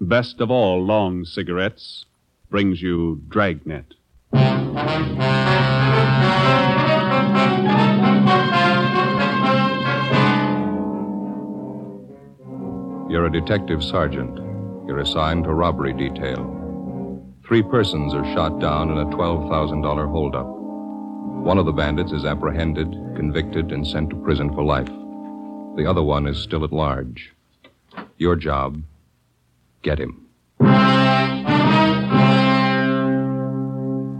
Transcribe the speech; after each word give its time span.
best 0.00 0.40
of 0.40 0.50
all 0.50 0.84
long 0.84 1.24
cigarettes, 1.24 2.04
brings 2.50 2.80
you 2.80 3.22
Dragnet. 3.28 3.94
You're 13.10 13.26
a 13.26 13.32
detective 13.32 13.82
sergeant. 13.82 14.36
You're 14.86 15.00
assigned 15.00 15.44
to 15.44 15.52
robbery 15.52 15.92
detail. 15.92 16.54
Three 17.46 17.62
persons 17.62 18.14
are 18.14 18.24
shot 18.34 18.60
down 18.60 18.90
in 18.90 18.98
a 18.98 19.06
$12,000 19.06 20.10
holdup. 20.10 20.46
One 21.44 21.58
of 21.58 21.66
the 21.66 21.72
bandits 21.72 22.12
is 22.12 22.24
apprehended, 22.24 22.90
convicted, 23.16 23.72
and 23.72 23.86
sent 23.86 24.10
to 24.10 24.16
prison 24.16 24.52
for 24.54 24.62
life. 24.62 24.88
The 25.76 25.86
other 25.88 26.02
one 26.02 26.26
is 26.26 26.38
still 26.38 26.64
at 26.64 26.72
large. 26.72 27.32
Your 28.18 28.36
job 28.36 28.82
get 29.88 29.98
him. 29.98 30.26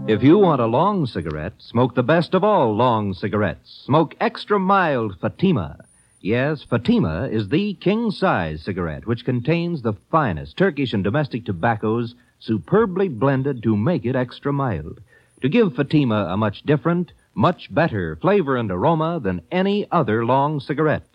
If 0.09 0.23
you 0.23 0.39
want 0.39 0.61
a 0.61 0.65
long 0.65 1.05
cigarette, 1.05 1.53
smoke 1.59 1.93
the 1.93 2.01
best 2.01 2.33
of 2.33 2.43
all 2.43 2.75
long 2.75 3.13
cigarettes. 3.13 3.83
Smoke 3.85 4.15
extra 4.19 4.57
mild 4.57 5.19
Fatima. 5.21 5.85
Yes, 6.21 6.63
Fatima 6.63 7.27
is 7.31 7.49
the 7.49 7.75
king 7.75 8.09
size 8.09 8.63
cigarette 8.63 9.05
which 9.05 9.23
contains 9.23 9.83
the 9.83 9.93
finest 10.09 10.57
Turkish 10.57 10.93
and 10.93 11.03
domestic 11.03 11.45
tobaccos 11.45 12.15
superbly 12.39 13.07
blended 13.07 13.61
to 13.61 13.77
make 13.77 14.05
it 14.05 14.15
extra 14.15 14.51
mild. 14.51 14.99
To 15.41 15.49
give 15.49 15.75
Fatima 15.75 16.25
a 16.31 16.35
much 16.35 16.63
different, 16.63 17.13
much 17.35 17.71
better 17.71 18.15
flavor 18.15 18.57
and 18.57 18.71
aroma 18.71 19.19
than 19.21 19.43
any 19.51 19.85
other 19.91 20.25
long 20.25 20.59
cigarette. 20.59 21.05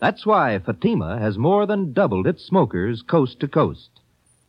That's 0.00 0.24
why 0.24 0.58
Fatima 0.60 1.18
has 1.18 1.36
more 1.36 1.66
than 1.66 1.92
doubled 1.92 2.28
its 2.28 2.44
smokers 2.44 3.02
coast 3.02 3.40
to 3.40 3.48
coast. 3.48 3.90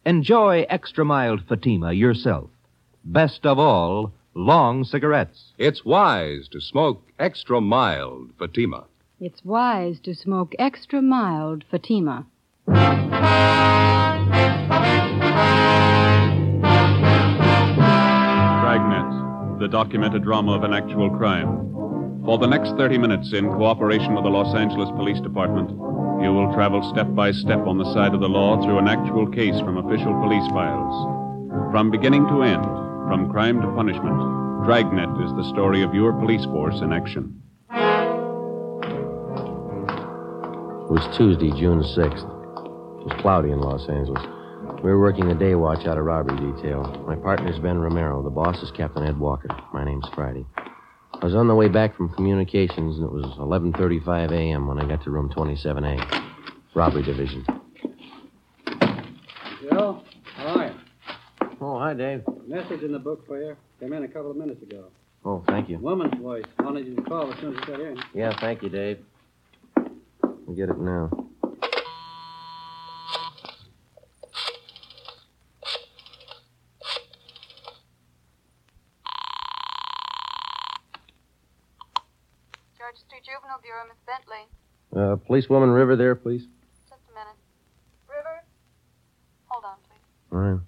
Enjoy 0.06 0.66
extra 0.69 1.03
mild 1.03 1.41
Fatima 1.47 1.91
yourself. 1.91 2.52
Best 3.03 3.45
of 3.47 3.58
all, 3.58 4.14
long 4.36 4.83
cigarettes. 4.83 5.53
It's 5.58 5.83
wise 5.83 6.47
to 6.50 6.61
smoke 6.61 7.03
extra 7.17 7.59
mild 7.61 8.30
Fatima. 8.38 8.86
It's 9.19 9.44
wise 9.44 10.00
to 10.02 10.14
smoke 10.14 10.53
extra 10.59 11.02
mild 11.02 11.63
Fatima. 11.72 12.28
Dragnet, 18.62 19.59
the 19.59 19.68
documented 19.68 20.24
drama 20.24 20.51
of 20.53 20.63
an 20.63 20.74
actual 20.74 21.09
crime. 21.09 21.88
For 22.29 22.38
the 22.38 22.45
next 22.45 22.78
30 22.78 23.00
minutes, 23.00 23.34
in 23.34 23.50
cooperation 23.50 24.13
with 24.13 24.23
the 24.23 24.29
Los 24.29 24.53
Angeles 24.53 24.91
Police 24.91 25.19
Department, 25.19 25.72
you 26.22 26.31
will 26.31 26.53
travel 26.53 26.88
step 26.94 27.07
by 27.16 27.31
step 27.31 27.66
on 27.66 27.79
the 27.79 27.91
side 27.91 28.13
of 28.13 28.19
the 28.22 28.29
law 28.29 28.62
through 28.62 28.78
an 28.78 28.88
actual 28.88 29.25
case 29.25 29.59
from 29.62 29.78
official 29.78 30.13
police 30.22 30.47
files. 30.51 30.94
From 31.72 31.89
beginning 31.89 32.28
to 32.28 32.44
end, 32.44 32.63
from 33.09 33.31
crime 33.31 33.59
to 33.62 33.68
punishment, 33.73 34.13
Dragnet 34.63 35.09
is 35.25 35.34
the 35.34 35.50
story 35.50 35.81
of 35.81 35.95
your 35.95 36.13
police 36.13 36.45
force 36.45 36.81
in 36.81 36.94
action. 36.94 37.41
It 40.85 40.91
was 40.94 41.18
Tuesday, 41.18 41.50
June 41.57 41.81
6th. 41.81 42.29
It 43.01 43.06
was 43.09 43.18
cloudy 43.22 43.50
in 43.50 43.59
Los 43.59 43.89
Angeles. 43.89 44.22
We 44.84 44.91
were 44.91 45.01
working 45.01 45.31
a 45.31 45.35
day 45.35 45.56
watch 45.56 45.88
out 45.88 45.97
of 45.97 46.06
robbery 46.06 46.38
detail. 46.53 46.84
My 47.07 47.16
partner's 47.16 47.57
Ben 47.57 47.79
Romero. 47.79 48.22
The 48.22 48.29
boss 48.29 48.62
is 48.62 48.69
Captain 48.69 49.01
Ed 49.03 49.18
Walker. 49.18 49.50
My 49.73 49.84
name's 49.84 50.07
Friday. 50.13 50.45
I 51.22 51.25
was 51.25 51.35
on 51.35 51.50
the 51.50 51.56
way 51.56 51.68
back 51.68 51.97
from 51.97 52.07
communications, 52.13 52.97
and 52.97 53.06
it 53.06 53.12
was 53.12 53.25
11.35 53.38 54.31
a.m. 54.31 54.68
when 54.68 54.80
I 54.80 54.88
got 54.88 55.03
to 55.03 55.12
room 55.12 55.30
27A, 55.30 56.24
robbery 56.74 57.03
division. 57.03 57.46
Joe, 59.62 60.02
how 60.35 60.59
are 60.59 60.68
you? 60.68 60.74
Oh, 61.59 61.78
hi, 61.78 61.94
Dave. 61.94 62.24
Message 62.47 62.84
in 62.84 62.94
the 62.94 63.00
book 63.00 63.28
for 63.28 63.38
you. 63.38 63.57
Came 63.81 63.91
in 63.91 64.03
a 64.03 64.07
couple 64.07 64.31
of 64.31 64.38
minutes 64.38 64.63
ago. 64.63 64.85
Oh, 65.25 65.44
thank 65.46 65.68
you. 65.68 65.78
Woman's 65.80 66.18
voice. 66.22 66.46
I 66.57 66.63
wanted 66.63 66.88
you 66.88 66.96
to 66.96 67.02
call 67.02 67.31
as 67.34 67.38
soon 67.41 67.53
as 67.53 67.68
you 67.68 67.74
got 67.74 67.81
in. 67.81 67.97
Yeah, 68.13 68.40
thank 68.40 68.63
you, 68.63 68.69
Dave. 68.69 69.00
I'll 69.78 70.56
get 70.56 70.69
it 70.69 70.80
now. 70.80 71.28
Bureau, 83.69 83.85
Miss 83.85 84.02
Bentley. 84.02 84.50
Uh, 84.97 85.16
policewoman 85.28 85.69
River 85.69 85.96
there, 85.96 86.16
please. 86.16 86.41
Just 86.90 87.02
a 87.06 87.13
minute. 87.13 87.38
River? 88.09 88.41
Hold 89.46 89.63
on, 89.63 89.78
please. 89.85 90.02
All 90.34 90.40
right. 90.40 90.59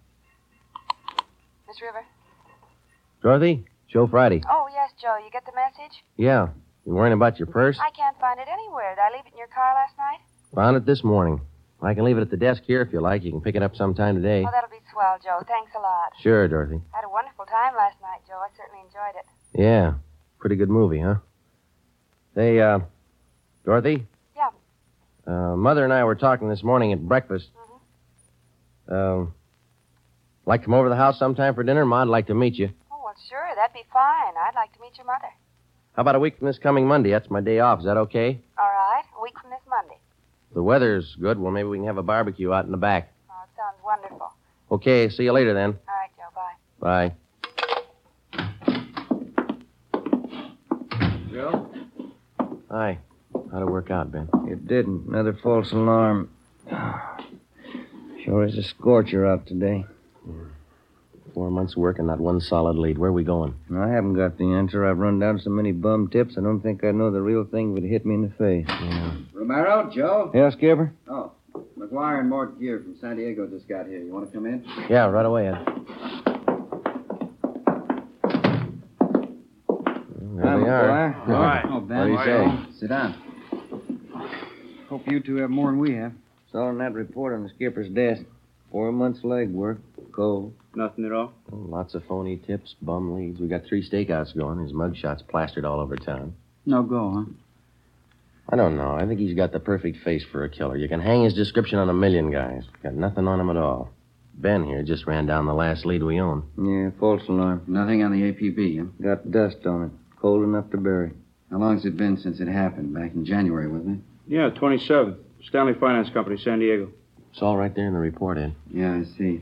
Miss 1.67 1.81
River? 1.81 2.05
Dorothy? 3.23 3.65
Joe 3.91 4.05
Friday. 4.05 4.43
Oh, 4.47 4.67
yes, 4.71 4.91
Joe. 5.01 5.17
You 5.17 5.31
get 5.31 5.47
the 5.47 5.51
message? 5.57 5.97
Yeah. 6.15 6.49
You 6.85 6.93
worrying 6.93 7.13
about 7.13 7.39
your 7.39 7.47
purse? 7.47 7.79
I 7.81 7.89
can't 7.89 8.15
find 8.19 8.39
it 8.39 8.47
anywhere. 8.47 8.93
Did 8.93 9.01
I 9.01 9.09
leave 9.17 9.25
it 9.25 9.31
in 9.33 9.39
your 9.39 9.47
car 9.49 9.73
last 9.73 9.97
night? 9.97 10.19
Found 10.53 10.77
it 10.77 10.85
this 10.85 11.03
morning. 11.03 11.41
I 11.81 11.95
can 11.95 12.03
leave 12.03 12.19
it 12.19 12.21
at 12.21 12.29
the 12.29 12.37
desk 12.37 12.61
here 12.67 12.83
if 12.83 12.93
you 12.93 13.01
like. 13.01 13.23
You 13.23 13.31
can 13.31 13.41
pick 13.41 13.55
it 13.55 13.63
up 13.63 13.75
sometime 13.75 14.13
today. 14.13 14.45
Oh, 14.47 14.51
that'll 14.51 14.69
be 14.69 14.77
swell, 14.93 15.17
Joe. 15.23 15.39
Thanks 15.47 15.71
a 15.75 15.79
lot. 15.81 16.11
Sure, 16.21 16.47
Dorothy. 16.47 16.79
I 16.93 16.97
had 16.97 17.05
a 17.05 17.09
wonderful 17.09 17.45
time 17.45 17.73
last 17.75 17.97
night, 17.99 18.21
Joe. 18.27 18.37
I 18.37 18.49
certainly 18.55 18.85
enjoyed 18.85 19.17
it. 19.17 19.25
Yeah. 19.59 19.93
Pretty 20.37 20.55
good 20.55 20.69
movie, 20.69 20.99
huh? 21.01 21.15
Hey, 22.35 22.61
uh, 22.61 22.79
Dorothy? 23.65 24.05
Yeah. 24.35 24.49
Uh, 25.27 25.55
Mother 25.55 25.83
and 25.83 25.93
I 25.93 26.03
were 26.03 26.15
talking 26.15 26.49
this 26.49 26.63
morning 26.63 26.93
at 26.93 26.99
breakfast. 26.99 27.49
Mm-hmm. 28.89 28.93
Um, 28.93 29.33
like 30.45 30.61
to 30.61 30.65
come 30.65 30.73
over 30.73 30.85
to 30.85 30.89
the 30.89 30.95
house 30.95 31.19
sometime 31.19 31.53
for 31.55 31.63
dinner? 31.63 31.85
Ma'd 31.85 32.07
like 32.07 32.27
to 32.27 32.33
meet 32.33 32.55
you. 32.55 32.69
Oh, 32.91 33.01
well, 33.03 33.15
sure. 33.29 33.47
That'd 33.55 33.73
be 33.73 33.83
fine. 33.93 34.33
I'd 34.35 34.55
like 34.55 34.73
to 34.73 34.81
meet 34.81 34.97
your 34.97 35.05
mother. 35.05 35.29
How 35.93 36.01
about 36.01 36.15
a 36.15 36.19
week 36.19 36.37
from 36.39 36.47
this 36.47 36.57
coming 36.57 36.87
Monday? 36.87 37.11
That's 37.11 37.29
my 37.29 37.41
day 37.41 37.59
off. 37.59 37.79
Is 37.79 37.85
that 37.85 37.97
okay? 37.97 38.39
All 38.57 38.65
right. 38.65 39.03
A 39.17 39.21
week 39.21 39.37
from 39.39 39.51
this 39.51 39.59
Monday. 39.69 39.97
The 40.53 40.63
weather's 40.63 41.15
good. 41.21 41.39
Well, 41.39 41.51
maybe 41.51 41.69
we 41.69 41.77
can 41.77 41.85
have 41.85 41.97
a 41.97 42.03
barbecue 42.03 42.51
out 42.51 42.65
in 42.65 42.71
the 42.71 42.77
back. 42.77 43.13
Oh, 43.29 43.43
it 43.43 43.49
sounds 43.55 43.77
wonderful. 43.83 44.33
Okay, 44.71 45.09
see 45.09 45.23
you 45.23 45.33
later 45.33 45.53
then. 45.53 45.77
All 45.87 45.95
right, 45.95 46.09
Joe. 46.17 46.31
Bye. 46.79 47.11
Bye. 47.11 47.15
Joe? 51.31 51.69
Hi. 52.69 52.97
How'd 53.51 53.63
it 53.63 53.65
work 53.65 53.91
out, 53.91 54.11
Ben? 54.11 54.29
It 54.47 54.67
didn't. 54.67 55.07
Another 55.09 55.33
false 55.33 55.71
alarm. 55.73 56.29
Sure 58.23 58.45
is 58.45 58.57
a 58.57 58.63
scorcher 58.63 59.25
out 59.25 59.45
today. 59.45 59.85
Four 61.33 61.49
months' 61.49 61.75
work 61.75 61.97
and 61.97 62.07
not 62.07 62.19
one 62.19 62.39
solid 62.39 62.77
lead. 62.77 62.97
Where 62.97 63.09
are 63.09 63.13
we 63.13 63.23
going? 63.23 63.55
I 63.75 63.89
haven't 63.89 64.13
got 64.13 64.37
the 64.37 64.45
answer. 64.53 64.85
I've 64.85 64.97
run 64.99 65.19
down 65.19 65.39
so 65.39 65.49
many 65.49 65.71
bum 65.71 66.07
tips, 66.09 66.35
I 66.37 66.41
don't 66.41 66.61
think 66.61 66.83
I'd 66.83 66.95
know 66.95 67.11
the 67.11 67.21
real 67.21 67.45
thing 67.45 67.77
if 67.77 67.83
it 67.83 67.87
hit 67.87 68.05
me 68.05 68.15
in 68.15 68.21
the 68.21 68.29
face. 68.29 68.65
Yeah. 68.67 69.15
Romero, 69.33 69.89
Joe? 69.93 70.31
Yeah, 70.33 70.49
Skipper? 70.51 70.93
Oh, 71.09 71.31
McGuire 71.77 72.19
and 72.19 72.29
Mort 72.29 72.59
Gear 72.59 72.79
from 72.79 72.97
San 72.99 73.15
Diego 73.17 73.47
just 73.47 73.67
got 73.67 73.87
here. 73.87 73.99
You 73.99 74.13
want 74.13 74.29
to 74.29 74.37
come 74.37 74.45
in? 74.45 74.65
Yeah, 74.89 75.05
right 75.05 75.25
away, 75.25 75.47
Ed. 75.47 75.65
There 80.35 80.59
they 80.59 80.69
are. 80.69 81.15
All 81.27 81.33
right. 81.33 81.65
Oh, 81.69 81.79
Ben. 81.81 82.13
What 82.13 82.25
do 82.25 82.31
you 82.31 82.37
say? 82.37 82.79
Sit 82.79 82.89
down. 82.89 83.30
Hope 84.91 85.09
you 85.09 85.21
two 85.21 85.37
have 85.37 85.49
more 85.49 85.71
than 85.71 85.79
we 85.79 85.95
have. 85.95 86.11
Saw 86.51 86.65
on 86.65 86.79
that 86.79 86.93
report 86.93 87.33
on 87.33 87.43
the 87.43 87.49
skipper's 87.55 87.87
desk. 87.87 88.23
Four 88.73 88.91
months 88.91 89.23
leg 89.23 89.49
work. 89.49 89.77
Cold. 90.11 90.53
Nothing 90.75 91.05
at 91.05 91.13
all? 91.13 91.31
Oh, 91.49 91.55
lots 91.55 91.95
of 91.95 92.03
phony 92.09 92.35
tips, 92.35 92.75
bum 92.81 93.15
leads. 93.15 93.39
We 93.39 93.47
got 93.47 93.63
three 93.65 93.89
stakeouts 93.89 94.35
going. 94.35 94.59
His 94.59 94.73
mugshot's 94.73 95.21
plastered 95.21 95.63
all 95.63 95.79
over 95.79 95.95
town. 95.95 96.35
No 96.65 96.83
go, 96.83 97.13
huh? 97.25 97.31
I 98.49 98.57
don't 98.57 98.75
know. 98.75 98.91
I 98.91 99.05
think 99.05 99.21
he's 99.21 99.33
got 99.33 99.53
the 99.53 99.61
perfect 99.61 100.03
face 100.03 100.25
for 100.29 100.43
a 100.43 100.49
killer. 100.49 100.75
You 100.75 100.89
can 100.89 100.99
hang 100.99 101.23
his 101.23 101.35
description 101.35 101.79
on 101.79 101.87
a 101.87 101.93
million 101.93 102.29
guys. 102.29 102.63
Got 102.83 102.95
nothing 102.95 103.29
on 103.29 103.39
him 103.39 103.49
at 103.49 103.55
all. 103.55 103.91
Ben 104.33 104.65
here 104.65 104.83
just 104.83 105.07
ran 105.07 105.25
down 105.25 105.45
the 105.45 105.53
last 105.53 105.85
lead 105.85 106.03
we 106.03 106.19
own. 106.19 106.43
Yeah, 106.61 106.89
false 106.99 107.21
alarm. 107.29 107.63
Nothing 107.65 108.03
on 108.03 108.11
the 108.11 108.33
APB, 108.33 108.79
huh? 108.79 108.85
Got 109.01 109.31
dust 109.31 109.65
on 109.65 109.83
it. 109.83 109.91
Cold 110.19 110.43
enough 110.43 110.69
to 110.71 110.77
bury. 110.77 111.13
How 111.49 111.59
long's 111.59 111.85
it 111.85 111.95
been 111.95 112.17
since 112.17 112.41
it 112.41 112.49
happened? 112.49 112.93
Back 112.93 113.13
in 113.13 113.23
January, 113.23 113.69
wasn't 113.69 113.99
it? 113.99 114.10
Yeah, 114.27 114.49
27th. 114.49 115.17
Stanley 115.43 115.73
Finance 115.73 116.09
Company, 116.11 116.37
San 116.37 116.59
Diego. 116.59 116.91
It's 117.31 117.41
all 117.41 117.57
right 117.57 117.73
there 117.73 117.87
in 117.87 117.93
the 117.93 117.99
report, 117.99 118.37
Ed. 118.37 118.55
Yeah, 118.69 118.93
I 118.93 119.03
see. 119.17 119.41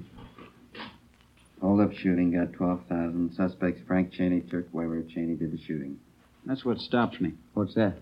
Hold 1.62 1.82
up 1.82 1.94
shooting, 1.94 2.32
got 2.32 2.54
12,000. 2.54 3.34
Suspects 3.36 3.82
Frank 3.86 4.14
Cheney, 4.14 4.42
Turk 4.42 4.68
Weber. 4.72 5.04
Cheney 5.04 5.36
did 5.36 5.52
the 5.52 5.62
shooting. 5.62 6.00
That's 6.46 6.64
what 6.64 6.80
stops 6.80 7.20
me. 7.20 7.34
What's 7.54 7.74
that? 7.76 7.96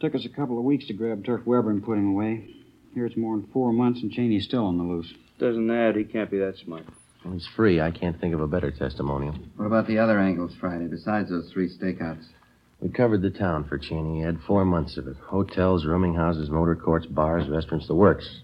Took 0.00 0.14
us 0.14 0.24
a 0.26 0.28
couple 0.28 0.58
of 0.58 0.64
weeks 0.64 0.86
to 0.88 0.92
grab 0.92 1.24
Turk 1.24 1.46
Weber 1.46 1.70
and 1.70 1.82
put 1.82 1.96
him 1.96 2.10
away. 2.10 2.48
Here 2.94 3.06
it's 3.06 3.16
more 3.16 3.36
than 3.36 3.46
four 3.52 3.72
months, 3.72 4.02
and 4.02 4.10
Cheney's 4.12 4.44
still 4.44 4.66
on 4.66 4.76
the 4.76 4.84
loose. 4.84 5.12
Doesn't 5.38 5.68
that? 5.68 5.96
He 5.96 6.04
can't 6.04 6.30
be 6.30 6.38
that 6.38 6.58
smart. 6.58 6.84
Well, 7.24 7.32
he's 7.32 7.46
free. 7.46 7.80
I 7.80 7.90
can't 7.90 8.20
think 8.20 8.34
of 8.34 8.40
a 8.40 8.46
better 8.48 8.70
testimonial. 8.70 9.34
What 9.56 9.66
about 9.66 9.86
the 9.86 9.98
other 9.98 10.18
angles 10.18 10.52
Friday, 10.60 10.86
besides 10.88 11.30
those 11.30 11.50
three 11.52 11.68
stakeouts? 11.74 12.26
We 12.82 12.88
covered 12.88 13.22
the 13.22 13.30
town 13.30 13.64
for 13.68 13.78
Cheney. 13.78 14.16
He 14.16 14.22
had 14.22 14.40
four 14.40 14.64
months 14.64 14.96
of 14.96 15.06
it. 15.06 15.16
Hotels, 15.16 15.86
rooming 15.86 16.14
houses, 16.14 16.50
motor 16.50 16.74
courts, 16.74 17.06
bars, 17.06 17.48
restaurants, 17.48 17.86
the 17.86 17.94
works. 17.94 18.42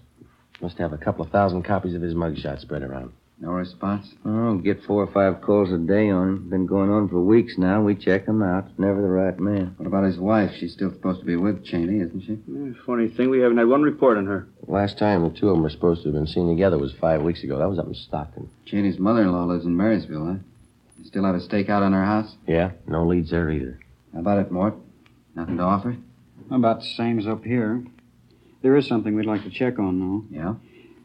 Must 0.61 0.77
have 0.77 0.93
a 0.93 0.97
couple 0.97 1.25
of 1.25 1.31
thousand 1.31 1.63
copies 1.63 1.93
of 1.93 2.01
his 2.01 2.13
mugshot 2.13 2.61
spread 2.61 2.81
around. 2.81 3.11
No 3.41 3.51
response? 3.51 4.13
Oh, 4.25 4.55
get 4.55 4.83
four 4.83 5.03
or 5.03 5.11
five 5.11 5.41
calls 5.41 5.71
a 5.71 5.77
day 5.77 6.09
on 6.09 6.27
him. 6.27 6.49
Been 6.49 6.65
going 6.65 6.89
on 6.89 7.09
for 7.09 7.19
weeks 7.21 7.57
now. 7.57 7.81
We 7.81 7.95
check 7.95 8.25
him 8.25 8.41
out. 8.41 8.67
Never 8.77 9.01
the 9.01 9.07
right 9.07 9.37
man. 9.39 9.75
What 9.77 9.87
about 9.87 10.03
his 10.05 10.17
wife? 10.17 10.51
She's 10.57 10.73
still 10.73 10.91
supposed 10.91 11.19
to 11.21 11.25
be 11.25 11.35
with 11.35 11.65
Cheney, 11.65 11.99
isn't 11.99 12.21
she? 12.21 12.39
Yeah, 12.47 12.73
funny 12.85 13.09
thing, 13.09 13.29
we 13.29 13.39
haven't 13.39 13.57
had 13.57 13.67
one 13.67 13.81
report 13.81 14.17
on 14.17 14.25
her. 14.25 14.47
Last 14.67 14.97
time 14.97 15.23
the 15.23 15.37
two 15.37 15.49
of 15.49 15.55
them 15.55 15.63
were 15.63 15.69
supposed 15.69 16.03
to 16.03 16.09
have 16.09 16.15
been 16.15 16.27
seen 16.27 16.49
together 16.49 16.77
was 16.77 16.93
five 16.93 17.21
weeks 17.21 17.43
ago. 17.43 17.57
That 17.57 17.69
was 17.69 17.79
up 17.79 17.87
in 17.87 17.93
Stockton. 17.93 18.49
Cheney's 18.65 18.99
mother-in-law 18.99 19.45
lives 19.45 19.65
in 19.65 19.75
Marysville, 19.75 20.25
huh? 20.25 20.35
You 20.97 21.05
still 21.05 21.23
have 21.23 21.35
a 21.35 21.39
stakeout 21.39 21.81
on 21.81 21.93
her 21.93 22.05
house? 22.05 22.35
Yeah, 22.45 22.71
no 22.87 23.05
leads 23.05 23.31
there 23.31 23.49
either. 23.49 23.79
How 24.13 24.19
about 24.19 24.39
it, 24.39 24.51
Mort? 24.51 24.75
Nothing 25.35 25.57
to 25.57 25.63
offer? 25.63 25.97
About 26.51 26.79
the 26.81 26.87
same 26.87 27.19
as 27.19 27.27
up 27.27 27.43
here. 27.43 27.83
There 28.61 28.75
is 28.75 28.87
something 28.87 29.15
we'd 29.15 29.25
like 29.25 29.43
to 29.43 29.49
check 29.49 29.79
on, 29.79 29.99
though. 29.99 30.35
Yeah? 30.35 30.55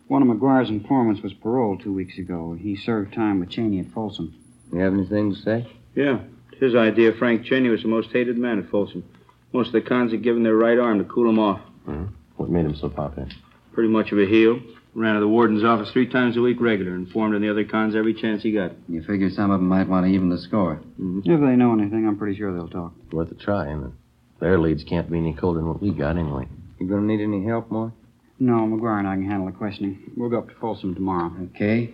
One 0.09 0.23
of 0.23 0.29
McGuire's 0.29 0.71
informants 0.71 1.23
was 1.23 1.33
paroled 1.35 1.83
two 1.83 1.93
weeks 1.93 2.19
ago. 2.19 2.57
He 2.59 2.77
served 2.77 3.15
time 3.15 3.41
with 3.41 3.51
Cheney 3.51 3.81
at 3.81 3.91
Folsom. 3.93 4.35
You 4.73 4.81
have 4.81 4.95
anything 4.95 5.35
to 5.35 5.41
say? 5.41 5.67
Yeah. 5.95 6.21
It's 6.53 6.61
his 6.61 6.75
idea 6.75 7.13
Frank 7.13 7.45
Cheney 7.45 7.69
was 7.69 7.83
the 7.83 7.89
most 7.89 8.11
hated 8.11 8.39
man 8.39 8.59
at 8.59 8.71
Folsom. 8.71 9.05
Most 9.53 9.69
of 9.69 9.73
the 9.75 9.83
cons 9.83 10.13
had 10.13 10.23
given 10.23 10.43
their 10.43 10.57
right 10.57 10.79
arm 10.79 10.99
to 10.99 11.05
cool 11.05 11.29
him 11.29 11.39
off. 11.39 11.61
Hmm? 11.85 12.07
What 12.37 12.51
made 12.51 12.65
him 12.65 12.75
so 12.75 12.89
popular? 12.89 13.29
Pretty 13.73 13.89
much 13.89 14.13
of 14.13 14.19
a 14.19 14.27
heel. 14.27 14.61
Ran 14.95 15.15
to 15.15 15.21
the 15.21 15.29
warden's 15.29 15.65
office 15.65 15.91
three 15.93 16.09
times 16.09 16.37
a 16.37 16.41
week 16.41 16.61
regular, 16.61 16.95
informed 16.95 17.35
on 17.35 17.43
the 17.43 17.51
other 17.51 17.65
cons 17.65 17.97
every 17.97 18.15
chance 18.15 18.43
he 18.43 18.53
got. 18.53 18.73
You 18.89 19.03
figure 19.03 19.29
some 19.31 19.51
of 19.51 19.59
them 19.59 19.69
might 19.69 19.89
want 19.89 20.07
to 20.07 20.13
even 20.13 20.29
the 20.29 20.39
score. 20.39 20.77
Mm-hmm. 21.01 21.31
If 21.31 21.41
they 21.41 21.57
know 21.57 21.73
anything, 21.73 22.07
I'm 22.07 22.17
pretty 22.17 22.39
sure 22.39 22.55
they'll 22.55 22.69
talk. 22.69 22.93
Worth 23.13 23.33
a 23.33 23.35
try, 23.35 23.73
isn't 23.73 23.87
it? 23.87 23.93
Their 24.41 24.59
leads 24.59 24.85
can't 24.85 25.11
be 25.11 25.19
any 25.19 25.35
colder 25.35 25.59
than 25.59 25.69
what 25.69 25.83
we 25.83 25.91
got 25.91 26.17
anyway. 26.17 26.47
You 26.79 26.89
gonna 26.89 27.03
need 27.03 27.21
any 27.23 27.45
help, 27.45 27.71
Mort? 27.71 27.93
No, 28.39 28.55
McGuire 28.55 28.99
and 28.99 29.09
I 29.09 29.15
can 29.15 29.29
handle 29.29 29.47
the 29.47 29.53
questioning. 29.57 30.13
We'll 30.17 30.31
go 30.31 30.39
up 30.39 30.49
to 30.49 30.55
Folsom 30.61 30.95
tomorrow. 30.95 31.33
Okay. 31.55 31.93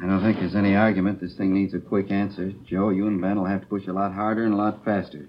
I 0.00 0.06
don't 0.06 0.22
think 0.22 0.38
there's 0.38 0.54
any 0.54 0.76
argument. 0.76 1.20
This 1.20 1.34
thing 1.34 1.52
needs 1.54 1.74
a 1.74 1.80
quick 1.80 2.10
answer. 2.10 2.52
Joe, 2.68 2.90
you 2.90 3.08
and 3.08 3.20
Ben 3.20 3.36
will 3.36 3.46
have 3.46 3.62
to 3.62 3.66
push 3.66 3.86
a 3.88 3.92
lot 3.92 4.12
harder 4.12 4.44
and 4.44 4.54
a 4.54 4.56
lot 4.56 4.84
faster. 4.84 5.28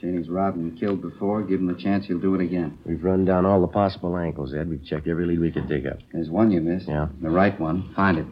Cheney's 0.00 0.28
robbed 0.28 0.56
and 0.56 0.78
killed 0.78 1.02
before. 1.02 1.42
Give 1.42 1.60
him 1.60 1.66
the 1.66 1.80
chance, 1.80 2.06
he'll 2.06 2.20
do 2.20 2.34
it 2.34 2.40
again. 2.40 2.78
We've 2.84 3.02
run 3.02 3.24
down 3.24 3.44
all 3.44 3.60
the 3.60 3.66
possible 3.66 4.16
angles, 4.16 4.54
Ed. 4.54 4.68
We've 4.68 4.84
checked 4.84 5.08
every 5.08 5.26
lead 5.26 5.40
we 5.40 5.50
could 5.50 5.68
dig 5.68 5.86
up. 5.86 5.98
There's 6.12 6.30
one 6.30 6.50
you 6.50 6.60
missed. 6.60 6.88
Yeah? 6.88 7.08
The 7.20 7.30
right 7.30 7.58
one. 7.58 7.92
Find 7.94 8.18
it. 8.18 8.26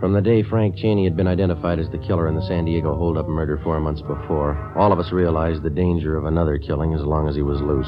From 0.00 0.14
the 0.14 0.20
day 0.20 0.42
Frank 0.42 0.76
Cheney 0.76 1.04
had 1.04 1.16
been 1.16 1.28
identified 1.28 1.78
as 1.78 1.88
the 1.90 1.98
killer 1.98 2.26
in 2.26 2.34
the 2.34 2.42
San 2.48 2.64
Diego 2.64 2.96
holdup 2.96 3.28
murder 3.28 3.60
four 3.62 3.78
months 3.78 4.02
before, 4.02 4.76
all 4.76 4.92
of 4.92 4.98
us 4.98 5.12
realized 5.12 5.62
the 5.62 5.70
danger 5.70 6.16
of 6.16 6.24
another 6.24 6.58
killing 6.58 6.92
as 6.92 7.02
long 7.02 7.28
as 7.28 7.36
he 7.36 7.42
was 7.42 7.60
loose. 7.60 7.86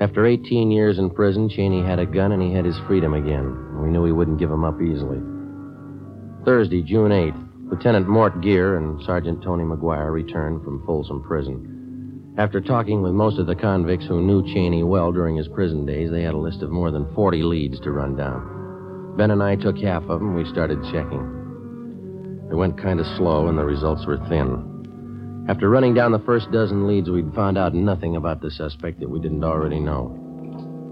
After 0.00 0.26
18 0.26 0.72
years 0.72 0.98
in 0.98 1.10
prison, 1.10 1.48
Cheney 1.48 1.84
had 1.84 2.00
a 2.00 2.06
gun 2.06 2.32
and 2.32 2.42
he 2.42 2.52
had 2.52 2.64
his 2.64 2.76
freedom 2.88 3.14
again. 3.14 3.80
We 3.80 3.88
knew 3.88 4.04
he 4.04 4.10
wouldn't 4.10 4.40
give 4.40 4.50
him 4.50 4.64
up 4.64 4.82
easily. 4.82 5.20
Thursday, 6.44 6.82
June 6.82 7.12
8th, 7.12 7.43
Lieutenant 7.74 8.06
Mort 8.06 8.40
Gear 8.40 8.76
and 8.76 9.02
Sergeant 9.02 9.42
Tony 9.42 9.64
McGuire 9.64 10.12
returned 10.12 10.62
from 10.62 10.86
Folsom 10.86 11.20
Prison. 11.24 12.32
After 12.38 12.60
talking 12.60 13.02
with 13.02 13.14
most 13.14 13.40
of 13.40 13.48
the 13.48 13.56
convicts 13.56 14.06
who 14.06 14.22
knew 14.22 14.44
Cheney 14.44 14.84
well 14.84 15.10
during 15.10 15.34
his 15.34 15.48
prison 15.48 15.84
days, 15.84 16.08
they 16.12 16.22
had 16.22 16.34
a 16.34 16.38
list 16.38 16.62
of 16.62 16.70
more 16.70 16.92
than 16.92 17.12
40 17.16 17.42
leads 17.42 17.80
to 17.80 17.90
run 17.90 18.14
down. 18.14 19.16
Ben 19.16 19.32
and 19.32 19.42
I 19.42 19.56
took 19.56 19.76
half 19.76 20.04
of 20.04 20.20
them. 20.20 20.36
We 20.36 20.44
started 20.44 20.84
checking. 20.92 22.46
It 22.48 22.54
went 22.54 22.80
kind 22.80 23.00
of 23.00 23.06
slow, 23.16 23.48
and 23.48 23.58
the 23.58 23.64
results 23.64 24.06
were 24.06 24.24
thin. 24.28 25.44
After 25.48 25.68
running 25.68 25.94
down 25.94 26.12
the 26.12 26.20
first 26.20 26.52
dozen 26.52 26.86
leads, 26.86 27.10
we'd 27.10 27.34
found 27.34 27.58
out 27.58 27.74
nothing 27.74 28.14
about 28.14 28.40
the 28.40 28.52
suspect 28.52 29.00
that 29.00 29.10
we 29.10 29.18
didn't 29.18 29.42
already 29.42 29.80
know. 29.80 30.16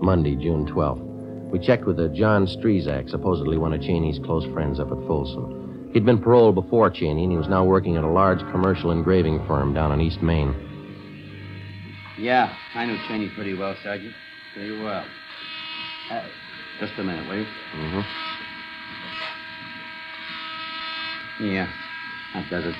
Monday, 0.03 0.35
June 0.35 0.67
12th. 0.67 1.01
We 1.49 1.61
checked 1.61 1.85
with 1.85 2.01
a 2.01 2.09
John 2.09 2.49
Strezak, 2.49 3.09
supposedly 3.09 3.57
one 3.57 3.73
of 3.73 3.83
Cheney's 3.83 4.19
close 4.19 4.45
friends 4.53 4.81
up 4.81 4.91
at 4.91 4.99
Folsom. 5.07 5.62
He'd 5.93 6.07
been 6.07 6.23
paroled 6.23 6.55
before 6.55 6.89
Cheney, 6.91 7.25
and 7.25 7.33
he 7.33 7.37
was 7.37 7.49
now 7.49 7.65
working 7.65 7.97
at 7.97 8.05
a 8.05 8.09
large 8.09 8.39
commercial 8.51 8.93
engraving 8.93 9.47
firm 9.47 9.75
down 9.75 9.93
in 9.93 10.01
East 10.01 10.23
Maine. 10.23 10.55
Yeah, 12.19 12.55
I 12.75 12.87
knew 12.87 12.97
Cheney 13.09 13.31
pretty 13.35 13.55
well, 13.55 13.77
Sergeant. 13.83 14.15
Pretty 14.55 14.83
well. 14.83 15.05
Uh, 16.11 16.27
just 16.81 16.93
a 16.99 17.05
minute, 17.05 17.29
will 17.29 17.41
you? 17.41 17.47
Mm-hmm. 17.77 18.01
Yeah, 21.45 21.69
that 22.35 22.51
does 22.51 22.65
it. 22.65 22.75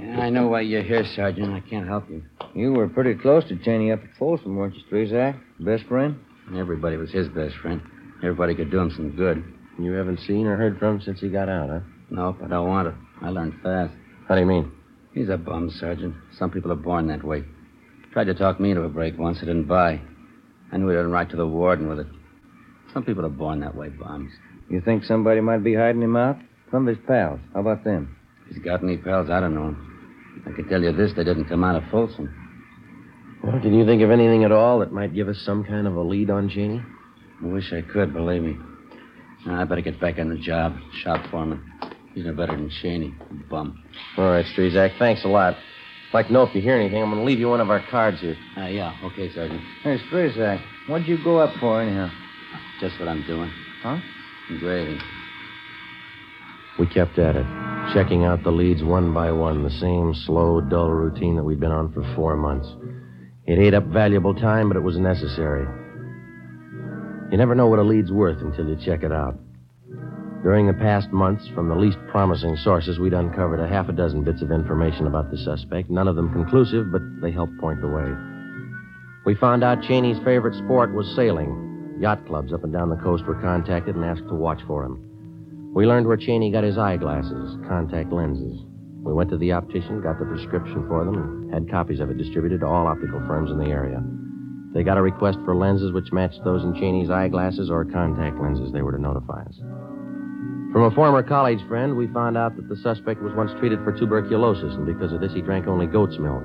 Yeah, 0.00 0.20
I 0.20 0.30
know 0.30 0.48
why 0.48 0.62
you're 0.62 0.82
here, 0.82 1.04
Sergeant. 1.14 1.52
I 1.52 1.60
can't 1.60 1.86
help 1.86 2.08
you. 2.08 2.22
You 2.54 2.72
were 2.72 2.88
pretty 2.88 3.14
close 3.14 3.44
to 3.48 3.56
Cheney 3.56 3.92
up 3.92 4.00
at 4.02 4.16
Folsom, 4.18 4.56
weren't 4.56 4.74
you, 4.74 4.82
Strezak? 4.90 5.38
Best 5.60 5.84
friend? 5.84 6.18
Everybody 6.56 6.96
was 6.96 7.10
his 7.10 7.28
best 7.28 7.56
friend. 7.56 7.82
Everybody 8.22 8.54
could 8.54 8.70
do 8.70 8.78
him 8.78 8.90
some 8.90 9.10
good. 9.14 9.44
You 9.78 9.92
haven't 9.92 10.20
seen 10.20 10.46
or 10.46 10.56
heard 10.56 10.78
from 10.78 10.96
him 10.96 11.02
since 11.02 11.20
he 11.20 11.28
got 11.28 11.48
out, 11.48 11.70
huh? 11.70 11.80
Nope, 12.10 12.38
I 12.44 12.48
don't 12.48 12.68
want 12.68 12.88
to. 12.88 13.24
I 13.24 13.30
learned 13.30 13.54
fast. 13.62 13.94
How 14.26 14.34
do 14.34 14.40
you 14.40 14.46
mean? 14.46 14.72
He's 15.14 15.28
a 15.28 15.36
bum, 15.36 15.70
Sergeant. 15.70 16.14
Some 16.36 16.50
people 16.50 16.72
are 16.72 16.76
born 16.76 17.06
that 17.08 17.22
way. 17.22 17.44
Tried 18.12 18.24
to 18.24 18.34
talk 18.34 18.58
me 18.58 18.70
into 18.70 18.82
a 18.82 18.88
break 18.88 19.18
once. 19.18 19.38
I 19.38 19.46
didn't 19.46 19.66
buy. 19.66 20.00
I 20.72 20.76
knew 20.76 20.88
he 20.88 20.96
didn't 20.96 21.12
write 21.12 21.30
to 21.30 21.36
the 21.36 21.46
warden 21.46 21.88
with 21.88 22.00
it. 22.00 22.06
Some 22.92 23.04
people 23.04 23.24
are 23.24 23.30
born 23.30 23.60
that 23.60 23.76
way, 23.76 23.88
bums. 23.88 24.32
You 24.68 24.80
think 24.80 25.04
somebody 25.04 25.40
might 25.40 25.62
be 25.64 25.74
hiding 25.74 26.02
him 26.02 26.16
out? 26.16 26.38
Some 26.70 26.88
of 26.88 26.96
his 26.96 27.04
pals. 27.06 27.40
How 27.54 27.60
about 27.60 27.84
them? 27.84 28.16
If 28.48 28.56
he's 28.56 28.64
got 28.64 28.82
any 28.82 28.96
pals, 28.96 29.30
I 29.30 29.40
don't 29.40 29.54
know. 29.54 29.76
I 30.46 30.52
can 30.54 30.68
tell 30.68 30.82
you 30.82 30.92
this, 30.92 31.12
they 31.14 31.24
didn't 31.24 31.46
come 31.46 31.64
out 31.64 31.76
of 31.76 31.88
Folsom. 31.90 32.28
Well, 33.42 33.60
can 33.60 33.74
you 33.74 33.86
think 33.86 34.02
of 34.02 34.10
anything 34.10 34.44
at 34.44 34.52
all 34.52 34.80
that 34.80 34.92
might 34.92 35.14
give 35.14 35.28
us 35.28 35.38
some 35.44 35.64
kind 35.64 35.86
of 35.86 35.94
a 35.94 36.02
lead 36.02 36.30
on 36.30 36.48
Cheney? 36.48 36.82
I 37.42 37.46
wish 37.46 37.72
I 37.72 37.82
could, 37.82 38.12
believe 38.12 38.42
me. 38.42 38.56
Now, 39.46 39.60
I 39.60 39.64
better 39.64 39.80
get 39.80 40.00
back 40.00 40.18
on 40.18 40.30
the 40.30 40.38
job. 40.38 40.76
Shop 41.02 41.24
foreman. 41.30 41.62
He's 42.14 42.24
no 42.24 42.32
better 42.32 42.56
than 42.56 42.70
Cheney. 42.82 43.14
Bum. 43.48 43.82
All 44.16 44.30
right, 44.30 44.44
Strezak. 44.46 44.98
Thanks 44.98 45.24
a 45.24 45.28
lot. 45.28 45.54
I'd 45.54 46.14
like 46.14 46.26
to 46.28 46.32
know 46.32 46.42
if 46.42 46.54
you 46.54 46.60
hear 46.60 46.76
anything. 46.76 47.02
I'm 47.02 47.10
going 47.10 47.20
to 47.20 47.24
leave 47.24 47.38
you 47.38 47.48
one 47.48 47.60
of 47.60 47.70
our 47.70 47.84
cards 47.90 48.20
here. 48.20 48.36
Uh, 48.56 48.66
yeah, 48.66 48.96
okay, 49.04 49.32
Sergeant. 49.32 49.60
Hey, 49.82 49.98
Strezak, 50.10 50.62
what'd 50.88 51.06
you 51.06 51.22
go 51.22 51.38
up 51.38 51.54
for, 51.60 51.82
anyhow? 51.82 52.10
Just 52.80 52.98
what 52.98 53.08
I'm 53.08 53.24
doing. 53.26 53.52
Huh? 53.82 53.98
Engraving. 54.50 54.98
We 56.78 56.86
kept 56.86 57.18
at 57.18 57.36
it, 57.36 57.46
checking 57.92 58.24
out 58.24 58.42
the 58.44 58.52
leads 58.52 58.82
one 58.82 59.12
by 59.12 59.32
one, 59.32 59.64
the 59.64 59.70
same 59.70 60.14
slow, 60.14 60.60
dull 60.60 60.90
routine 60.90 61.36
that 61.36 61.42
we'd 61.42 61.60
been 61.60 61.72
on 61.72 61.92
for 61.92 62.02
four 62.14 62.36
months. 62.36 62.68
It 63.46 63.58
ate 63.58 63.74
up 63.74 63.84
valuable 63.84 64.34
time, 64.34 64.68
but 64.68 64.76
it 64.76 64.82
was 64.82 64.96
necessary. 64.96 65.66
You 67.30 67.36
never 67.36 67.54
know 67.54 67.66
what 67.66 67.78
a 67.78 67.82
lead's 67.82 68.10
worth 68.10 68.40
until 68.40 68.68
you 68.68 68.76
check 68.76 69.02
it 69.02 69.12
out. 69.12 69.38
During 70.42 70.66
the 70.66 70.72
past 70.72 71.10
months, 71.10 71.46
from 71.54 71.68
the 71.68 71.74
least 71.74 71.98
promising 72.08 72.56
sources, 72.56 72.98
we'd 72.98 73.12
uncovered 73.12 73.60
a 73.60 73.68
half 73.68 73.88
a 73.88 73.92
dozen 73.92 74.24
bits 74.24 74.40
of 74.40 74.50
information 74.50 75.06
about 75.06 75.30
the 75.30 75.36
suspect, 75.36 75.90
none 75.90 76.08
of 76.08 76.16
them 76.16 76.32
conclusive, 76.32 76.90
but 76.90 77.02
they 77.20 77.30
helped 77.30 77.58
point 77.58 77.80
the 77.82 77.88
way. 77.88 78.14
We 79.26 79.34
found 79.34 79.62
out 79.62 79.82
Cheney's 79.82 80.18
favorite 80.24 80.54
sport 80.54 80.94
was 80.94 81.14
sailing. 81.14 81.98
Yacht 82.00 82.24
clubs 82.26 82.52
up 82.52 82.64
and 82.64 82.72
down 82.72 82.88
the 82.88 82.96
coast 82.96 83.26
were 83.26 83.40
contacted 83.42 83.94
and 83.94 84.04
asked 84.04 84.26
to 84.28 84.34
watch 84.34 84.62
for 84.66 84.84
him. 84.84 85.72
We 85.74 85.86
learned 85.86 86.06
where 86.06 86.16
Cheney 86.16 86.50
got 86.50 86.64
his 86.64 86.78
eyeglasses, 86.78 87.58
contact 87.68 88.10
lenses. 88.10 88.62
We 89.02 89.12
went 89.12 89.28
to 89.30 89.36
the 89.36 89.52
optician, 89.52 90.00
got 90.00 90.18
the 90.18 90.24
prescription 90.24 90.86
for 90.88 91.04
them, 91.04 91.16
and 91.16 91.52
had 91.52 91.70
copies 91.70 92.00
of 92.00 92.10
it 92.10 92.16
distributed 92.16 92.60
to 92.60 92.66
all 92.66 92.86
optical 92.86 93.20
firms 93.26 93.50
in 93.50 93.58
the 93.58 93.66
area. 93.66 94.02
They 94.74 94.82
got 94.82 94.98
a 94.98 95.02
request 95.02 95.38
for 95.44 95.54
lenses 95.54 95.92
which 95.92 96.12
matched 96.12 96.44
those 96.44 96.62
in 96.62 96.74
Cheney's 96.74 97.10
eyeglasses 97.10 97.70
or 97.70 97.84
contact 97.84 98.38
lenses. 98.38 98.72
They 98.72 98.82
were 98.82 98.92
to 98.92 99.00
notify 99.00 99.42
us. 99.42 99.58
From 100.72 100.82
a 100.82 100.90
former 100.90 101.22
college 101.22 101.60
friend, 101.66 101.96
we 101.96 102.06
found 102.08 102.36
out 102.36 102.54
that 102.56 102.68
the 102.68 102.76
suspect 102.76 103.22
was 103.22 103.32
once 103.34 103.50
treated 103.58 103.78
for 103.82 103.92
tuberculosis, 103.92 104.74
and 104.74 104.84
because 104.84 105.12
of 105.12 105.20
this, 105.20 105.32
he 105.32 105.40
drank 105.40 105.66
only 105.66 105.86
goat's 105.86 106.18
milk. 106.18 106.44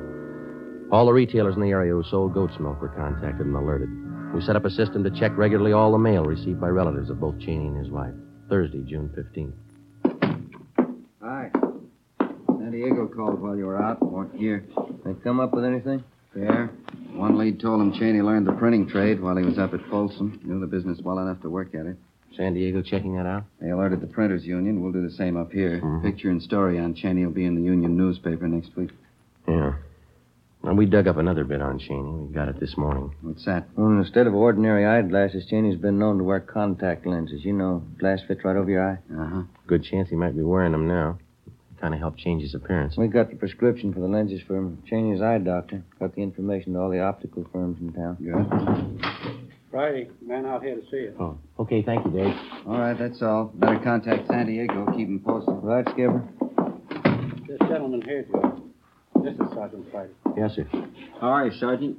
All 0.92 1.06
the 1.06 1.12
retailers 1.12 1.56
in 1.56 1.62
the 1.62 1.72
area 1.72 1.92
who 1.92 2.04
sold 2.04 2.34
goat's 2.34 2.58
milk 2.60 2.80
were 2.82 2.90
contacted 2.90 3.46
and 3.46 3.56
alerted. 3.56 3.90
We 4.34 4.42
set 4.42 4.56
up 4.56 4.64
a 4.64 4.70
system 4.70 5.04
to 5.04 5.12
check 5.12 5.32
regularly 5.36 5.74
all 5.74 5.92
the 5.92 5.98
mail 5.98 6.24
received 6.24 6.62
by 6.62 6.70
relatives 6.70 7.10
of 7.10 7.20
both 7.20 7.38
Cheney 7.40 7.68
and 7.68 7.78
his 7.78 7.90
wife. 7.90 8.14
Thursday, 8.50 8.82
June 8.88 9.10
15th. 9.10 9.54
Hi. 11.22 11.52
San 12.20 12.72
Diego 12.72 13.08
called 13.08 13.42
while 13.42 13.58
you 13.58 13.66
were 13.66 13.82
out. 13.82 14.02
Weren't 14.02 14.36
here. 14.36 14.66
They 15.04 15.14
come 15.16 15.40
up 15.40 15.54
with 15.54 15.66
anything? 15.66 16.04
Yeah. 16.36 16.68
One 17.16 17.38
lead 17.38 17.60
told 17.60 17.82
him 17.82 17.94
Cheney 17.94 18.22
learned 18.22 18.48
the 18.48 18.54
printing 18.54 18.88
trade 18.88 19.22
while 19.22 19.36
he 19.36 19.46
was 19.46 19.58
up 19.58 19.74
at 19.74 19.82
Folsom. 19.90 20.40
Knew 20.44 20.60
the 20.60 20.68
business 20.68 21.00
well 21.04 21.20
enough 21.20 21.42
to 21.42 21.50
work 21.50 21.76
at 21.76 21.86
it. 21.86 21.98
San 22.36 22.54
Diego 22.56 22.82
checking 22.82 23.16
that 23.16 23.28
out? 23.28 23.44
They 23.62 23.70
alerted 23.70 24.02
the 24.02 24.08
Printers 24.08 24.44
Union. 24.44 24.82
We'll 24.82 24.92
do 24.92 25.08
the 25.08 25.14
same 25.14 25.38
up 25.38 25.52
here. 25.52 25.82
Picture 26.04 26.32
and 26.32 26.42
story 26.42 26.80
on 26.80 26.96
Cheney 26.96 27.26
will 27.26 27.34
be 27.34 27.46
in 27.46 27.56
the 27.56 27.62
Union 27.62 27.96
newspaper 27.96 28.48
next 28.48 28.76
week. 28.76 28.90
Yeah. 29.48 29.74
Well, 30.64 30.76
we 30.76 30.86
dug 30.86 31.08
up 31.08 31.18
another 31.18 31.44
bit 31.44 31.62
on 31.62 31.78
Cheney. 31.78 32.02
We 32.02 32.34
got 32.34 32.48
it 32.48 32.60
this 32.60 32.76
morning. 32.78 33.14
What's 33.22 33.46
that? 33.46 33.68
Well, 33.76 34.00
instead 34.00 34.26
of 34.26 34.34
ordinary 34.34 34.86
eyeglasses, 34.86 35.46
Cheney's 35.50 35.80
been 35.80 36.00
known 36.00 36.18
to 36.18 36.24
wear 36.24 36.40
contact 36.40 37.06
lenses. 37.06 37.44
You 37.46 37.54
know, 37.54 37.84
glass 38.00 38.22
fits 38.28 38.44
right 38.44 38.56
over 38.56 38.70
your 38.72 38.90
eye. 38.90 38.98
Uh-huh. 39.14 39.44
Good 39.68 39.84
chance 39.84 40.10
he 40.10 40.16
might 40.16 40.36
be 40.36 40.42
wearing 40.42 40.72
them 40.72 40.88
now. 40.88 41.20
Kind 41.84 41.96
of 41.96 42.00
helped 42.00 42.18
change 42.18 42.42
his 42.42 42.56
appearance. 42.56 42.96
We 42.96 43.08
got 43.10 43.30
the 43.30 43.36
prescription 43.36 43.94
for 43.94 44.00
the 44.00 44.08
lenses 44.08 44.40
from 44.48 44.82
Cheney's 44.90 45.22
eye 45.22 45.38
doctor. 45.40 45.84
Got 46.00 46.16
the 46.16 46.22
information 46.22 46.72
to 46.76 46.80
all 46.80 46.90
the 46.90 47.02
optical 47.02 47.46
firms 47.52 47.78
in 47.82 47.92
town. 47.92 48.16
Good. 48.24 49.44
Friday, 49.70 50.10
man 50.26 50.46
out 50.46 50.64
here 50.64 50.76
to 50.76 50.82
see 50.90 50.96
you. 50.96 51.14
Oh, 51.20 51.38
okay. 51.60 51.82
Thank 51.82 52.06
you, 52.06 52.12
Dave. 52.12 52.34
All 52.66 52.78
right, 52.80 52.98
that's 52.98 53.22
all. 53.22 53.52
Better 53.56 53.82
contact 53.84 54.30
San 54.30 54.46
Diego. 54.46 54.86
Keep 54.96 55.10
him 55.10 55.20
posted. 55.26 55.56
Right, 55.62 55.84
Skipper? 55.90 56.24
This 57.50 57.60
gentleman 57.68 58.02
here, 58.04 58.28
Joe. 58.32 58.62
This 59.22 59.34
is 59.34 59.54
Sergeant 59.54 59.86
Friday. 59.92 60.14
Yes, 60.38 60.52
sir. 60.56 60.66
How 61.20 61.28
are 61.28 61.48
you, 61.48 61.60
Sergeant? 61.60 61.98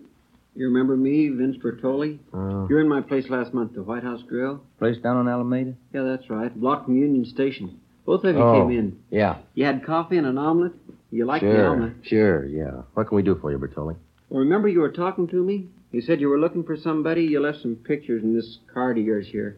You 0.54 0.64
remember 0.68 0.96
me, 0.96 1.28
Vince 1.28 1.58
Bertoli? 1.62 2.20
Uh, 2.32 2.66
You're 2.68 2.80
in 2.80 2.88
my 2.88 3.02
place 3.02 3.26
last 3.28 3.52
month, 3.52 3.74
the 3.74 3.82
White 3.82 4.02
House 4.02 4.22
Grill. 4.26 4.62
Place 4.78 4.96
down 5.02 5.18
on 5.18 5.28
Alameda? 5.28 5.74
Yeah, 5.92 6.04
that's 6.04 6.30
right. 6.30 6.58
Block 6.58 6.86
from 6.86 6.96
Union 6.96 7.26
Station. 7.26 7.80
Both 8.06 8.24
of 8.24 8.36
you 8.36 8.42
Oh. 8.42 8.68
came 8.68 8.78
in. 8.78 8.98
yeah. 9.10 9.36
You 9.54 9.64
had 9.64 9.84
coffee 9.84 10.18
and 10.18 10.26
an 10.26 10.36
omelet. 10.38 10.72
You 11.10 11.24
liked 11.24 11.44
the 11.44 11.66
omelet. 11.66 11.92
Sure, 12.02 12.44
yeah. 12.44 12.82
What 12.94 13.08
can 13.08 13.16
we 13.16 13.22
do 13.22 13.34
for 13.36 13.50
you, 13.50 13.58
Bertoli? 13.58 13.96
Well, 14.28 14.40
remember 14.40 14.68
you 14.68 14.80
were 14.80 14.90
talking 14.90 15.26
to 15.28 15.42
me? 15.42 15.68
You 15.92 16.00
said 16.00 16.20
you 16.20 16.28
were 16.28 16.38
looking 16.40 16.64
for 16.64 16.76
somebody. 16.76 17.22
You 17.22 17.40
left 17.40 17.62
some 17.62 17.76
pictures 17.76 18.22
in 18.22 18.34
this 18.34 18.58
card 18.72 18.98
of 18.98 19.04
yours 19.04 19.28
here. 19.28 19.56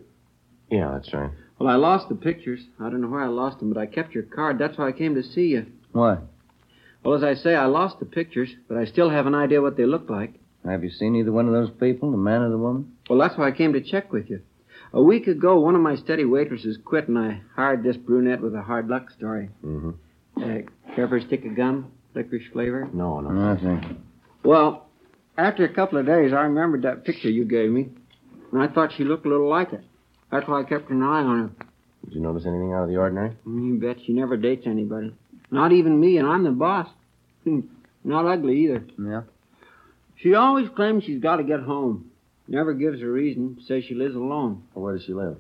Yeah, 0.71 0.91
that's 0.93 1.13
right. 1.15 1.31
Well, 1.59 1.69
I 1.71 1.77
lost 1.77 2.09
the 2.11 2.15
pictures. 2.15 2.61
I 2.79 2.91
don't 2.91 3.01
know 3.01 3.09
where 3.09 3.23
I 3.23 3.29
lost 3.29 3.59
them, 3.61 3.73
but 3.73 3.81
I 3.81 3.87
kept 3.87 4.13
your 4.15 4.25
card. 4.25 4.59
That's 4.59 4.77
why 4.77 4.89
I 4.89 4.93
came 4.93 5.15
to 5.15 5.23
see 5.23 5.47
you. 5.49 5.67
Why? 5.93 6.19
Well, 7.03 7.15
as 7.15 7.23
I 7.25 7.35
say, 7.35 7.55
I 7.55 7.67
lost 7.67 7.99
the 8.01 8.05
pictures, 8.05 8.51
but 8.69 8.77
I 8.77 8.85
still 8.85 9.09
have 9.09 9.27
an 9.27 9.35
idea 9.35 9.63
what 9.63 9.77
they 9.79 9.87
look 9.87 10.11
like. 10.11 10.35
Have 10.67 10.85
you 10.85 10.91
seen 10.91 11.15
either 11.17 11.33
one 11.33 11.47
of 11.47 11.53
those 11.53 11.71
people, 11.71 12.11
the 12.11 12.17
man 12.19 12.43
or 12.43 12.51
the 12.51 12.59
woman? 12.59 12.93
Well, 13.09 13.19
that's 13.19 13.39
why 13.39 13.47
I 13.49 13.53
came 13.53 13.73
to 13.73 13.81
check 13.81 14.13
with 14.13 14.29
you. 14.29 14.41
A 14.97 15.03
week 15.03 15.27
ago, 15.27 15.61
one 15.61 15.75
of 15.75 15.83
my 15.83 15.95
steady 15.97 16.25
waitresses 16.25 16.79
quit, 16.83 17.07
and 17.07 17.19
I 17.19 17.43
hired 17.55 17.83
this 17.83 17.99
brunette 17.99 18.41
with 18.41 18.55
a 18.55 18.63
hard 18.63 18.89
luck 18.89 19.11
story. 19.11 19.51
Mm-hmm. 19.63 19.91
Uh, 20.43 20.95
care 20.95 21.07
for 21.07 21.19
a 21.19 21.27
stick 21.27 21.45
of 21.45 21.55
gum? 21.55 21.93
Licorice 22.15 22.51
flavor? 22.51 22.89
No, 22.95 23.21
no. 23.21 23.29
Nothing. 23.29 24.03
Well, 24.43 24.87
after 25.37 25.67
a 25.67 25.75
couple 25.75 25.99
of 25.99 26.07
days, 26.07 26.33
I 26.33 26.41
remembered 26.45 26.81
that 26.85 27.05
picture 27.05 27.29
you 27.29 27.45
gave 27.45 27.71
me, 27.71 27.91
and 28.51 28.63
I 28.63 28.69
thought 28.69 28.91
she 28.97 29.05
looked 29.05 29.27
a 29.27 29.29
little 29.29 29.51
like 29.51 29.75
it. 29.75 29.83
That's 30.33 30.49
why 30.49 30.63
I 30.63 30.65
kept 30.65 30.89
an 30.89 31.03
eye 31.03 31.21
on 31.21 31.41
her. 31.41 31.67
Did 32.07 32.15
you 32.15 32.21
notice 32.23 32.47
anything 32.47 32.73
out 32.73 32.85
of 32.85 32.89
the 32.89 32.97
ordinary? 32.97 33.37
You 33.45 33.79
bet 33.79 33.99
she 34.07 34.15
never 34.15 34.39
dates 34.39 34.67
anybody. 34.67 35.13
Not 35.51 35.73
even 35.73 36.01
me, 36.01 36.17
and 36.17 36.27
I'm 36.27 36.43
the 36.43 36.53
boss. 36.53 36.89
Hmm, 37.45 37.61
Not 38.03 38.25
ugly 38.25 38.65
either. 38.65 38.83
Yeah. 38.99 39.23
She 40.17 40.33
always 40.33 40.71
claims 40.75 41.05
she's 41.05 41.21
got 41.21 41.37
to 41.37 41.45
get 41.45 41.61
home. 41.61 42.11
Never 42.49 42.75
gives 42.75 43.03
a 43.03 43.07
reason. 43.07 43.59
Says 43.67 43.85
she 43.85 43.95
lives 43.95 44.15
alone. 44.15 44.63
Well, 44.75 44.85
where 44.85 44.97
does 44.97 45.05
she 45.05 45.13
live? 45.13 45.37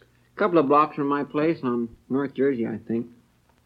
A 0.00 0.38
couple 0.38 0.58
of 0.58 0.68
blocks 0.68 0.94
from 0.96 1.08
my 1.08 1.24
place 1.24 1.58
on 1.62 1.88
North 2.08 2.34
Jersey, 2.34 2.66
I 2.66 2.78
think. 2.86 3.06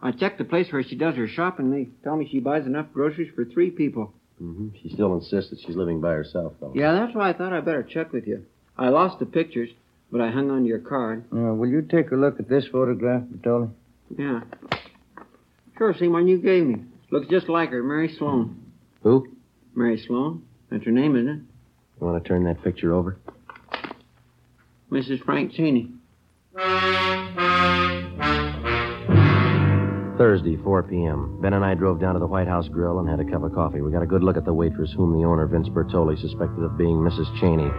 I 0.01 0.11
checked 0.11 0.39
the 0.39 0.45
place 0.45 0.73
where 0.73 0.83
she 0.83 0.97
does 0.97 1.15
her 1.17 1.29
shopping. 1.29 1.71
They 1.71 1.89
tell 2.03 2.17
me 2.17 2.29
she 2.31 2.41
buys 2.41 2.67
enough 2.67 2.87
groceries 2.93 3.31
for 3.35 3.45
three 3.45 3.71
people. 3.71 4.13
Mm-hmm. 4.43 4.69
She 4.83 4.89
still 4.89 5.15
insists 5.15 5.51
that 5.51 5.61
she's 5.61 5.77
living 5.77 6.01
by 6.01 6.13
herself, 6.13 6.55
though. 6.61 6.73
Yeah, 6.75 6.93
that's 6.93 7.15
why 7.15 7.29
I 7.29 7.33
thought 7.35 7.53
I'd 7.53 7.65
better 7.65 7.83
check 7.85 8.13
with 8.13 8.27
you. 8.27 8.45
I 8.77 8.89
lost 8.89 9.21
the 9.21 9.27
pictures, 9.27 9.69
but 10.11 10.21
I 10.21 10.31
hung 10.31 10.51
on 10.51 10.63
to 10.63 10.67
your 10.69 10.81
card. 10.81 11.25
Uh, 11.33 11.55
will 11.55 11.69
you 11.69 11.83
take 11.83 12.11
a 12.11 12.17
look 12.17 12.41
at 12.41 12.49
this 12.49 12.67
photograph, 12.67 13.23
Bertoli? 13.23 13.71
Yeah. 14.19 14.41
Sure, 15.79 15.95
same 15.95 16.13
one 16.13 16.27
you 16.27 16.39
gave 16.39 16.67
me. 16.67 16.83
Looks 17.11 17.29
just 17.29 17.49
like 17.49 17.71
her, 17.71 17.83
Mary 17.83 18.13
Sloan. 18.19 18.73
Who? 19.03 19.29
Mary 19.75 20.03
Sloan? 20.05 20.43
That's 20.71 20.85
her 20.85 20.91
name, 20.91 21.17
isn't 21.17 21.29
it? 21.29 21.41
You 22.03 22.09
want 22.09 22.25
to 22.25 22.29
turn 22.29 22.43
that 22.47 22.61
picture 22.65 22.93
over? 22.93 23.17
Mrs. 24.91 25.23
Frank 25.23 25.53
Cheney. 25.53 25.89
Thursday, 30.19 30.57
4 30.65 30.83
p.m. 30.83 31.39
Ben 31.41 31.53
and 31.53 31.65
I 31.65 31.75
drove 31.75 32.01
down 32.01 32.15
to 32.15 32.19
the 32.19 32.27
White 32.27 32.49
House 32.49 32.67
Grill 32.67 32.99
and 32.99 33.09
had 33.09 33.21
a 33.21 33.25
cup 33.25 33.45
of 33.45 33.55
coffee. 33.55 33.83
We 33.83 33.93
got 33.93 34.03
a 34.03 34.07
good 34.07 34.25
look 34.25 34.37
at 34.37 34.45
the 34.45 34.53
waitress, 34.53 34.91
whom 34.97 35.13
the 35.13 35.25
owner, 35.25 35.47
Vince 35.47 35.69
Bertoli, 35.69 36.21
suspected 36.21 36.65
of 36.65 36.77
being 36.77 36.97
Mrs. 36.97 37.39
Cheney. 37.39 37.71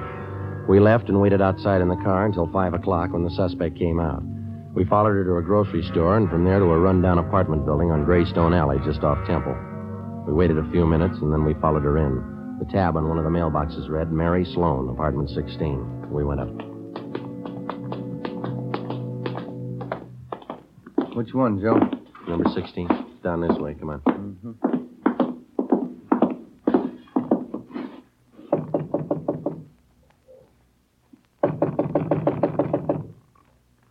We 0.69 0.79
left 0.79 1.09
and 1.09 1.19
waited 1.19 1.41
outside 1.41 1.81
in 1.81 1.89
the 1.89 1.97
car 1.97 2.25
until 2.25 2.47
5 2.47 2.75
o'clock 2.75 3.11
when 3.11 3.25
the 3.25 3.31
suspect 3.31 3.77
came 3.77 3.99
out. 3.99 4.23
We 4.73 4.85
followed 4.85 5.15
her 5.15 5.25
to 5.25 5.35
a 5.35 5.41
grocery 5.41 5.83
store 5.91 6.15
and 6.15 6.29
from 6.29 6.45
there 6.45 6.59
to 6.59 6.65
a 6.71 6.79
rundown 6.79 7.17
apartment 7.17 7.65
building 7.65 7.91
on 7.91 8.05
Greystone 8.05 8.53
Alley 8.53 8.77
just 8.85 9.03
off 9.03 9.17
Temple. 9.27 9.57
We 10.25 10.31
waited 10.31 10.57
a 10.57 10.71
few 10.71 10.85
minutes 10.85 11.17
and 11.19 11.33
then 11.33 11.43
we 11.43 11.55
followed 11.55 11.83
her 11.83 11.97
in. 11.97 12.32
The 12.63 12.71
tab 12.71 12.95
on 12.95 13.09
one 13.09 13.17
of 13.17 13.25
the 13.25 13.29
mailboxes 13.29 13.89
read 13.89 14.13
Mary 14.13 14.45
Sloan, 14.45 14.87
apartment 14.87 15.29
16. 15.31 16.09
We 16.09 16.23
went 16.23 16.39
up. 16.39 16.47
Which 21.13 21.33
one, 21.33 21.59
Joe? 21.59 21.77
Number 22.25 22.49
16. 22.55 22.87
Down 23.21 23.41
this 23.41 23.57
way. 23.57 23.73
Come 23.73 23.89
on. 23.89 23.99
Mm-hmm. 23.99 24.51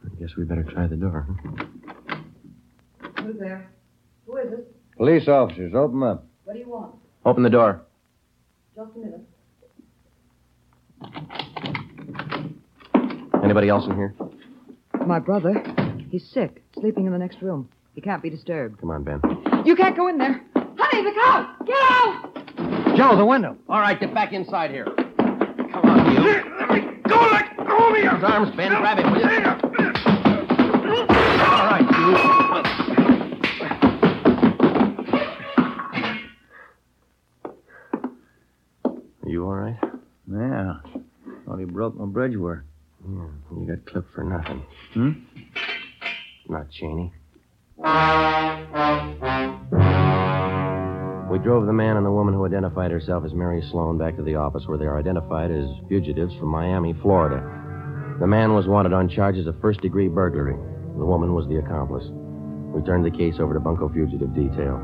I 0.04 0.20
guess 0.20 0.30
we 0.36 0.44
better 0.44 0.64
try 0.64 0.86
the 0.86 0.96
door. 0.96 1.26
huh? 1.28 3.12
Who's 3.22 3.38
there? 3.38 3.70
Who 4.26 4.36
is 4.38 4.52
it? 4.52 4.76
Police 4.96 5.28
officers, 5.28 5.74
open 5.74 6.02
up. 6.02 6.24
What 6.44 6.54
do 6.54 6.58
you 6.58 6.68
want? 6.68 6.94
Open 7.24 7.42
the 7.42 7.50
door. 7.50 7.82
Just 8.74 8.96
a 8.96 8.98
minute. 8.98 9.20
Anybody 13.52 13.68
else 13.68 13.85
in 13.85 13.97
here? 13.97 14.14
My 15.06 15.18
brother. 15.18 15.62
He's 16.09 16.26
sick, 16.26 16.62
sleeping 16.80 17.04
in 17.04 17.12
the 17.12 17.18
next 17.18 17.42
room. 17.42 17.68
He 17.94 18.00
can't 18.00 18.23
be 18.23 18.30
disturbed. 18.30 18.80
Come 18.80 18.90
on, 18.90 19.04
Ben. 19.04 19.21
You 19.66 19.76
can't 19.76 19.94
go 19.94 20.09
in 20.09 20.16
there. 20.16 20.42
Honey, 20.56 21.04
the 21.04 21.12
cow! 21.12 21.54
Get 21.66 21.76
out! 21.76 22.97
Joe, 22.97 23.14
the 23.14 23.26
window. 23.26 23.59
All 23.68 23.78
right, 23.78 24.00
get 24.00 24.14
back 24.14 24.32
inside 24.32 24.71
here. 24.71 24.87
Come 24.87 25.85
on, 25.85 26.14
you. 26.14 26.23
Let 26.59 26.71
me 26.71 26.80
go. 27.06 27.21
Let 27.30 27.54
go 27.59 27.88
of 27.88 27.92
me. 27.92 28.00
His 28.00 28.25
arms, 28.25 28.56
Ben. 28.56 28.71
Grab 28.71 28.99
him, 28.99 29.12
will 29.12 29.21
you? 29.21 29.26
All 31.44 31.66
right, 31.66 31.87
you. 31.90 32.16
Are 39.23 39.28
you 39.28 39.44
all 39.44 39.54
right? 39.54 39.78
Yeah. 40.26 40.76
Thought 41.44 41.59
he 41.59 41.66
broke 41.66 41.97
my 41.97 42.06
bridge 42.06 42.38
work. 42.38 42.64
Yeah, 43.09 43.26
you 43.59 43.66
got 43.66 43.85
clipped 43.87 44.14
for 44.14 44.25
nothing. 44.25 44.64
Hmm? 44.94 45.11
Not 46.49 46.71
Cheney. 46.71 47.12
We 51.30 51.38
drove 51.38 51.66
the 51.66 51.73
man 51.73 51.97
and 51.97 52.04
the 52.04 52.11
woman 52.11 52.35
who 52.35 52.44
identified 52.44 52.90
herself 52.90 53.25
as 53.25 53.32
Mary 53.32 53.62
Sloan 53.71 53.97
back 53.97 54.16
to 54.16 54.23
the 54.23 54.35
office 54.37 54.64
where 54.66 54.76
they 54.76 54.85
are 54.85 54.99
identified 54.99 55.50
as 55.50 55.64
fugitives 55.88 56.35
from 56.35 56.49
Miami, 56.49 56.94
Florida. 57.00 57.40
The 58.21 58.26
man 58.26 58.52
was 58.52 58.66
wanted 58.66 58.92
on 58.92 59.09
charges 59.09 59.47
of 59.47 59.59
first 59.61 59.80
degree 59.80 60.09
burglary. 60.09 60.56
The 60.99 61.04
woman 61.06 61.35
was 61.35 61.49
the 61.49 61.56
accomplice. 61.56 62.04
We 62.75 62.82
turned 62.82 63.04
the 63.04 63.11
case 63.16 63.37
over 63.40 63.54
to 63.54 63.61
Bunko 63.61 63.88
Fugitive 63.88 64.35
Detail. 64.35 64.76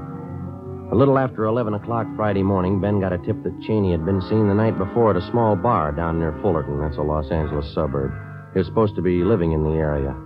A 0.90 0.94
little 0.94 1.18
after 1.18 1.44
11 1.44 1.74
o'clock 1.74 2.06
Friday 2.16 2.42
morning, 2.42 2.80
Ben 2.80 2.98
got 2.98 3.12
a 3.12 3.18
tip 3.18 3.42
that 3.42 3.60
Cheney 3.60 3.92
had 3.92 4.06
been 4.06 4.22
seen 4.22 4.48
the 4.48 4.54
night 4.54 4.78
before 4.78 5.10
at 5.10 5.22
a 5.22 5.30
small 5.30 5.54
bar 5.54 5.92
down 5.92 6.18
near 6.18 6.32
Fullerton. 6.40 6.80
That's 6.80 6.96
a 6.96 7.02
Los 7.02 7.30
Angeles 7.30 7.70
suburb. 7.74 8.10
He 8.54 8.58
was 8.58 8.66
supposed 8.66 8.96
to 8.96 9.02
be 9.02 9.22
living 9.22 9.52
in 9.52 9.64
the 9.64 9.76
area. 9.76 10.16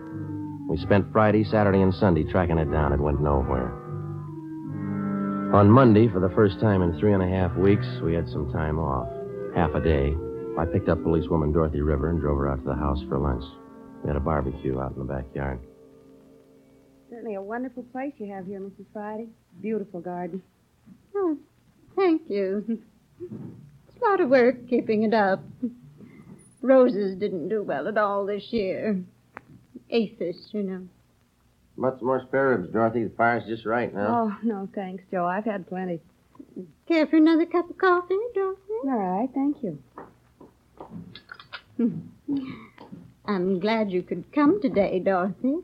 We 0.68 0.76
spent 0.76 1.10
Friday, 1.10 1.42
Saturday, 1.42 1.82
and 1.82 1.92
Sunday 1.92 2.22
tracking 2.22 2.58
it 2.58 2.70
down. 2.70 2.92
It 2.92 3.00
went 3.00 3.20
nowhere. 3.20 3.74
On 5.52 5.68
Monday, 5.68 6.06
for 6.06 6.20
the 6.20 6.32
first 6.32 6.60
time 6.60 6.80
in 6.80 6.96
three 7.00 7.12
and 7.12 7.24
a 7.24 7.28
half 7.28 7.56
weeks, 7.56 7.86
we 8.00 8.14
had 8.14 8.28
some 8.28 8.50
time 8.52 8.78
off. 8.78 9.08
half 9.56 9.74
a 9.74 9.80
day. 9.80 10.14
I 10.56 10.64
picked 10.64 10.88
up 10.88 11.02
policewoman 11.02 11.52
Dorothy 11.52 11.80
River 11.80 12.08
and 12.08 12.20
drove 12.20 12.38
her 12.38 12.48
out 12.48 12.62
to 12.62 12.68
the 12.68 12.74
house 12.74 13.02
for 13.08 13.18
lunch. 13.18 13.44
We 14.04 14.08
had 14.08 14.16
a 14.16 14.20
barbecue 14.20 14.78
out 14.80 14.92
in 14.92 14.98
the 15.00 15.12
backyard. 15.12 15.58
Certainly 17.52 17.66
a 17.66 17.68
wonderful 17.68 17.82
place 17.92 18.12
you 18.18 18.32
have 18.32 18.46
here, 18.46 18.60
Mrs. 18.60 18.86
Friday. 18.92 19.28
Beautiful 19.60 20.00
garden. 20.00 20.42
Oh, 21.14 21.36
thank 21.94 22.22
you. 22.28 22.80
It's 23.20 24.02
a 24.02 24.04
lot 24.04 24.20
of 24.20 24.30
work 24.30 24.68
keeping 24.68 25.02
it 25.02 25.12
up. 25.12 25.40
Roses 26.62 27.18
didn't 27.18 27.48
do 27.48 27.62
well 27.62 27.88
at 27.88 27.98
all 27.98 28.24
this 28.24 28.52
year. 28.52 29.02
Aphis, 29.90 30.48
you 30.52 30.62
know. 30.62 30.88
Want 31.76 31.98
some 31.98 32.06
more 32.06 32.22
spare 32.26 32.50
ribs, 32.50 32.72
Dorothy? 32.72 33.04
The 33.04 33.10
fire's 33.16 33.44
just 33.46 33.66
right 33.66 33.92
now. 33.94 34.08
Oh, 34.08 34.36
no, 34.42 34.68
thanks, 34.74 35.04
Joe. 35.10 35.26
I've 35.26 35.44
had 35.44 35.68
plenty. 35.68 36.00
Care 36.88 37.06
for 37.06 37.16
another 37.16 37.46
cup 37.46 37.68
of 37.68 37.76
coffee, 37.76 38.18
Dorothy? 38.34 38.60
All 38.84 38.98
right, 38.98 39.28
thank 39.34 39.62
you. 39.62 39.78
Hmm. 41.76 42.00
I'm 43.26 43.60
glad 43.60 43.90
you 43.90 44.02
could 44.02 44.32
come 44.32 44.60
today, 44.60 44.98
Dorothy. 45.00 45.56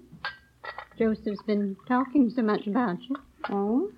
Joseph's 0.99 1.43
been 1.43 1.77
talking 1.87 2.29
so 2.29 2.43
much 2.43 2.67
about 2.67 2.99
you. 3.09 3.17
Oh? 3.51 3.91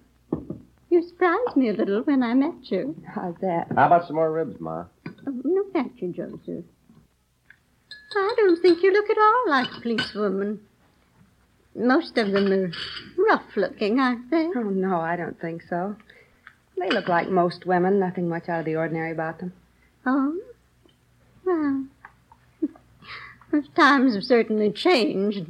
You 0.91 1.03
surprised 1.09 1.57
me 1.57 1.71
a 1.71 1.73
little 1.73 2.03
when 2.03 2.23
I 2.23 2.35
met 2.35 2.71
you. 2.71 2.95
How's 3.15 3.37
that? 3.41 3.69
How 3.75 3.87
about 3.87 4.07
some 4.07 4.17
more 4.17 4.31
ribs, 4.31 4.61
Ma? 4.61 4.85
Oh, 5.27 5.41
no, 5.45 5.65
thank 5.73 6.03
you, 6.03 6.13
Joseph. 6.13 6.65
I 8.15 8.35
don't 8.37 8.61
think 8.61 8.83
you 8.83 8.93
look 8.93 9.09
at 9.09 9.17
all 9.17 9.45
like 9.49 9.69
a 9.75 9.81
policewoman. 9.81 10.61
Most 11.75 12.19
of 12.19 12.33
them 12.33 12.53
are 12.53 12.73
rough 13.17 13.57
looking, 13.57 13.99
aren't 13.99 14.31
they? 14.31 14.49
Oh, 14.55 14.63
no, 14.63 15.01
I 15.01 15.17
don't 15.17 15.41
think 15.41 15.63
so. 15.63 15.97
They 16.77 16.91
look 16.91 17.09
like 17.09 17.29
most 17.29 17.65
women, 17.65 17.99
nothing 17.99 18.29
much 18.29 18.49
out 18.49 18.61
of 18.61 18.65
the 18.67 18.77
ordinary 18.77 19.13
about 19.13 19.39
them. 19.39 19.53
Oh? 20.05 20.39
Well, 21.45 21.87
times 23.75 24.15
have 24.15 24.25
certainly 24.25 24.71
changed. 24.71 25.47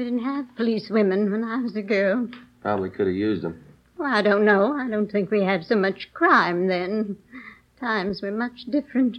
We 0.00 0.04
didn't 0.04 0.24
have 0.24 0.56
police 0.56 0.88
women 0.88 1.30
when 1.30 1.44
I 1.44 1.60
was 1.60 1.76
a 1.76 1.82
girl. 1.82 2.26
Probably 2.62 2.88
could 2.88 3.06
have 3.06 3.14
used 3.14 3.42
them. 3.42 3.62
Well, 3.98 4.10
I 4.10 4.22
don't 4.22 4.46
know. 4.46 4.72
I 4.72 4.88
don't 4.88 5.12
think 5.12 5.30
we 5.30 5.44
had 5.44 5.66
so 5.66 5.76
much 5.76 6.08
crime 6.14 6.68
then. 6.68 7.18
Times 7.78 8.22
were 8.22 8.30
much 8.30 8.64
different. 8.70 9.18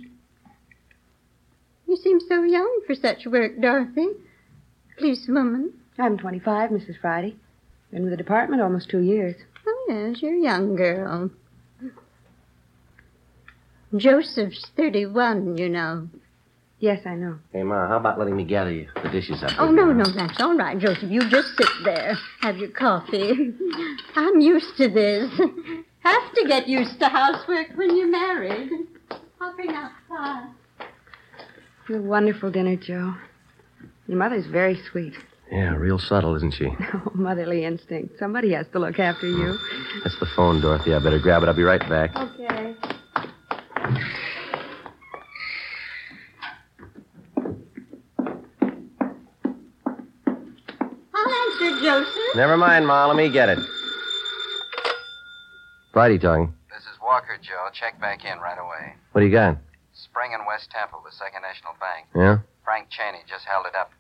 You 1.88 1.98
seem 1.98 2.20
so 2.20 2.42
young 2.42 2.82
for 2.88 2.96
such 2.96 3.28
work, 3.28 3.62
Dorothy. 3.62 4.08
Police 4.98 5.28
woman. 5.28 5.72
I'm 6.00 6.18
25, 6.18 6.72
Mrs. 6.72 7.00
Friday. 7.00 7.36
Been 7.92 8.02
with 8.02 8.14
the 8.14 8.18
department 8.18 8.64
almost 8.64 8.90
two 8.90 9.02
years. 9.02 9.36
Oh, 9.68 9.86
yes, 9.88 10.20
you're 10.24 10.34
a 10.34 10.42
young 10.42 10.76
girl. 10.76 11.30
Joseph's 13.96 14.72
31, 14.76 15.60
you 15.60 15.70
know. 15.70 16.10
Yes, 16.82 17.06
I 17.06 17.14
know. 17.14 17.38
Hey, 17.54 17.62
Ma, 17.62 17.88
how 17.88 17.98
about 17.98 18.18
letting 18.18 18.36
me 18.36 18.44
gather 18.44 18.72
you 18.72 18.88
the 19.04 19.10
dishes 19.10 19.44
up? 19.44 19.52
Oh, 19.60 19.70
no, 19.70 19.94
no, 19.94 20.04
that's 20.04 20.42
all 20.42 20.58
right, 20.58 20.78
Joseph. 20.80 21.12
You 21.12 21.22
just 21.30 21.50
sit 21.56 21.70
there. 21.86 22.18
Have 22.42 22.58
your 22.58 22.72
coffee. 22.72 23.54
I'm 24.16 24.40
used 24.42 24.76
to 24.78 24.90
this. 24.90 25.30
Have 26.00 26.34
to 26.34 26.46
get 26.48 26.68
used 26.68 26.98
to 27.00 27.08
housework 27.08 27.68
when 27.76 27.96
you're 27.96 28.10
married. 28.10 28.72
I'll 29.40 29.56
bring 29.56 29.70
out 29.70 29.92
pie. 30.10 30.50
A 31.90 31.98
wonderful 32.02 32.50
dinner, 32.50 32.76
Joe. 32.76 33.14
Your 34.08 34.18
mother's 34.18 34.48
very 34.48 34.82
sweet. 34.90 35.14
Yeah, 35.52 35.76
real 35.76 36.00
subtle, 36.00 36.36
isn't 36.36 36.56
she? 36.56 36.66
Oh, 36.94 37.12
motherly 37.14 37.64
instinct. 37.64 38.18
Somebody 38.18 38.54
has 38.54 38.66
to 38.74 38.80
look 38.80 38.98
after 38.98 39.28
you. 39.28 39.60
That's 40.04 40.20
the 40.20 40.26
phone, 40.36 40.62
Dorothy. 40.62 40.96
I 40.96 41.00
better 41.00 41.20
grab 41.20 41.44
it. 41.44 41.46
I'll 41.48 41.56
be 41.56 41.62
right 41.62 41.88
back. 41.88 42.16
Okay. 42.16 42.76
I'll 51.72 51.82
Joseph. 51.82 52.36
Never 52.36 52.58
mind, 52.58 52.86
Ma. 52.86 53.06
Let 53.08 53.16
me 53.16 53.30
get 53.30 53.50
it. 53.50 53.60
Friday 55.94 56.18
talking. 56.18 56.53
This 56.70 56.84
is 56.84 57.00
Walker, 57.01 57.38
Joe. 57.42 57.68
Check 57.74 58.00
back 58.00 58.25
in 58.25 58.40
right 58.40 58.57
away. 58.57 58.96
What 59.12 59.22
do 59.22 59.27
you 59.27 59.31
got? 59.31 59.57
Spring 59.94 60.31
and 60.34 60.44
West 60.48 60.70
Temple, 60.72 61.01
the 61.05 61.12
Second 61.12 61.42
National 61.42 61.74
Bank. 61.79 62.07
Yeah? 62.16 62.40
Frank 62.64 62.88
Cheney 62.90 63.24
just 63.27 63.46
held 63.46 63.66
it 63.66 63.75
up. 63.75 63.92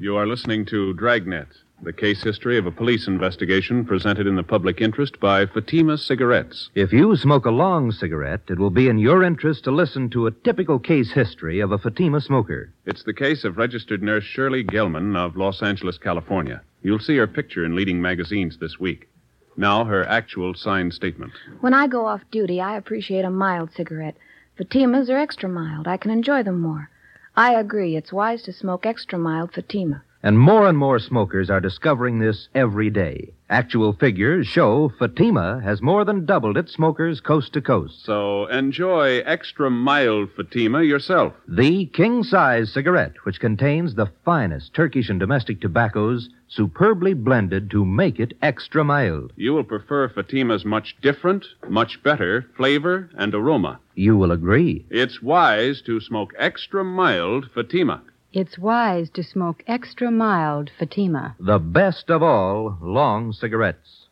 You 0.00 0.16
are 0.16 0.26
listening 0.26 0.64
to 0.66 0.94
Dragnet, 0.94 1.48
the 1.82 1.92
case 1.92 2.22
history 2.22 2.58
of 2.58 2.66
a 2.66 2.72
police 2.72 3.06
investigation 3.06 3.84
presented 3.84 4.26
in 4.26 4.34
the 4.34 4.42
public 4.42 4.80
interest 4.80 5.20
by 5.20 5.46
Fatima 5.46 5.96
Cigarettes. 5.96 6.70
If 6.74 6.92
you 6.92 7.14
smoke 7.16 7.46
a 7.46 7.50
long 7.50 7.92
cigarette, 7.92 8.42
it 8.48 8.58
will 8.58 8.70
be 8.70 8.88
in 8.88 8.98
your 8.98 9.22
interest 9.22 9.64
to 9.64 9.70
listen 9.70 10.10
to 10.10 10.26
a 10.26 10.32
typical 10.32 10.78
case 10.78 11.12
history 11.12 11.60
of 11.60 11.70
a 11.70 11.78
Fatima 11.78 12.20
smoker. 12.20 12.72
It's 12.84 13.04
the 13.04 13.14
case 13.14 13.44
of 13.44 13.56
registered 13.56 14.02
nurse 14.02 14.24
Shirley 14.24 14.64
Gelman 14.64 15.16
of 15.16 15.36
Los 15.36 15.62
Angeles, 15.62 15.98
California. 15.98 16.62
You'll 16.82 16.98
see 16.98 17.16
her 17.16 17.26
picture 17.26 17.64
in 17.64 17.76
leading 17.76 18.02
magazines 18.02 18.58
this 18.58 18.80
week. 18.80 19.08
Now, 19.56 19.84
her 19.84 20.04
actual 20.06 20.54
signed 20.54 20.94
statement. 20.94 21.32
When 21.60 21.74
I 21.74 21.86
go 21.86 22.06
off 22.06 22.22
duty, 22.30 22.60
I 22.60 22.76
appreciate 22.76 23.24
a 23.24 23.30
mild 23.30 23.72
cigarette. 23.72 24.16
Fatimas 24.58 25.08
are 25.08 25.18
extra 25.18 25.48
mild. 25.48 25.86
I 25.86 25.96
can 25.96 26.10
enjoy 26.10 26.42
them 26.42 26.60
more. 26.60 26.90
I 27.36 27.54
agree. 27.54 27.96
It's 27.96 28.12
wise 28.12 28.42
to 28.42 28.52
smoke 28.52 28.84
extra 28.84 29.18
mild 29.18 29.52
Fatima. 29.52 30.02
And 30.22 30.36
more 30.36 30.66
and 30.68 30.76
more 30.76 30.98
smokers 30.98 31.48
are 31.48 31.60
discovering 31.60 32.18
this 32.18 32.48
every 32.52 32.90
day. 32.90 33.34
Actual 33.48 33.92
figures 33.92 34.48
show 34.48 34.92
Fatima 34.98 35.60
has 35.62 35.80
more 35.80 36.04
than 36.04 36.26
doubled 36.26 36.56
its 36.56 36.72
smokers 36.72 37.20
coast 37.20 37.52
to 37.52 37.62
coast. 37.62 38.04
So 38.04 38.46
enjoy 38.46 39.18
extra 39.20 39.70
mild 39.70 40.30
Fatima 40.36 40.82
yourself. 40.82 41.34
The 41.46 41.86
king 41.86 42.24
size 42.24 42.72
cigarette, 42.72 43.24
which 43.24 43.38
contains 43.38 43.94
the 43.94 44.10
finest 44.24 44.74
Turkish 44.74 45.08
and 45.08 45.20
domestic 45.20 45.60
tobaccos, 45.60 46.28
superbly 46.48 47.14
blended 47.14 47.70
to 47.70 47.84
make 47.84 48.18
it 48.18 48.34
extra 48.42 48.82
mild. 48.82 49.32
You 49.36 49.54
will 49.54 49.64
prefer 49.64 50.08
Fatima's 50.08 50.64
much 50.64 50.96
different, 51.00 51.46
much 51.68 52.02
better 52.02 52.44
flavor 52.56 53.08
and 53.16 53.34
aroma. 53.34 53.78
You 53.94 54.16
will 54.16 54.32
agree. 54.32 54.84
It's 54.90 55.22
wise 55.22 55.80
to 55.82 56.00
smoke 56.00 56.32
extra 56.36 56.82
mild 56.82 57.50
Fatima. 57.54 58.02
It's 58.32 58.58
wise 58.58 59.08
to 59.14 59.22
smoke 59.22 59.64
extra 59.66 60.10
mild 60.10 60.70
Fatima. 60.78 61.34
The 61.40 61.58
best 61.58 62.10
of 62.10 62.22
all 62.22 62.76
long 62.82 63.32
cigarettes. 63.32 64.04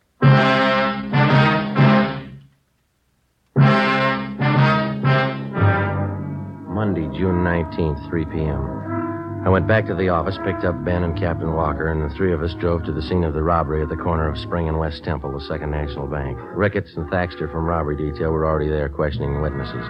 Monday, 6.73 7.09
June 7.19 7.45
19th, 7.45 8.09
3 8.09 8.25
p.m. 8.27 9.43
I 9.45 9.51
went 9.51 9.69
back 9.69 9.87
to 9.87 9.95
the 9.95 10.09
office, 10.09 10.39
picked 10.47 10.65
up 10.65 10.83
Ben 10.83 11.03
and 11.03 11.17
Captain 11.19 11.53
Walker, 11.53 11.89
and 11.89 12.03
the 12.03 12.15
three 12.17 12.33
of 12.33 12.43
us 12.43 12.55
drove 12.55 12.85
to 12.85 12.93
the 12.93 13.03
scene 13.03 13.23
of 13.23 13.35
the 13.35 13.43
robbery 13.43 13.83
at 13.83 13.91
the 13.91 13.97
corner 13.97 14.31
of 14.31 14.39
Spring 14.39 14.67
and 14.67 14.79
West 14.79 15.05
Temple, 15.05 15.31
the 15.33 15.45
Second 15.45 15.71
National 15.71 16.07
Bank. 16.07 16.39
Ricketts 16.55 16.97
and 16.97 17.07
Thaxter 17.11 17.53
from 17.53 17.67
robbery 17.67 17.97
detail 17.97 18.31
were 18.33 18.47
already 18.47 18.71
there 18.71 18.89
questioning 18.89 19.43
witnesses. 19.43 19.87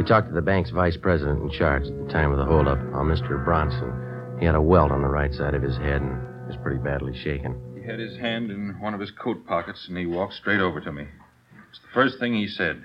We 0.00 0.06
talked 0.06 0.28
to 0.28 0.34
the 0.34 0.40
bank's 0.40 0.70
vice 0.70 0.96
president 0.96 1.42
in 1.42 1.50
charge 1.50 1.82
at 1.82 2.06
the 2.06 2.10
time 2.10 2.32
of 2.32 2.38
the 2.38 2.44
holdup, 2.46 2.78
a 2.78 3.04
Mr. 3.04 3.44
Bronson. 3.44 4.38
He 4.40 4.46
had 4.46 4.54
a 4.54 4.62
welt 4.62 4.90
on 4.90 5.02
the 5.02 5.08
right 5.08 5.30
side 5.34 5.52
of 5.52 5.60
his 5.60 5.76
head 5.76 6.00
and 6.00 6.46
was 6.46 6.56
pretty 6.62 6.82
badly 6.82 7.14
shaken. 7.14 7.60
He 7.78 7.86
had 7.86 7.98
his 7.98 8.16
hand 8.16 8.50
in 8.50 8.80
one 8.80 8.94
of 8.94 9.00
his 9.00 9.10
coat 9.10 9.46
pockets 9.46 9.88
and 9.88 9.98
he 9.98 10.06
walked 10.06 10.32
straight 10.32 10.60
over 10.60 10.80
to 10.80 10.90
me. 10.90 11.06
It's 11.68 11.80
the 11.80 11.92
first 11.92 12.18
thing 12.18 12.32
he 12.32 12.48
said. 12.48 12.82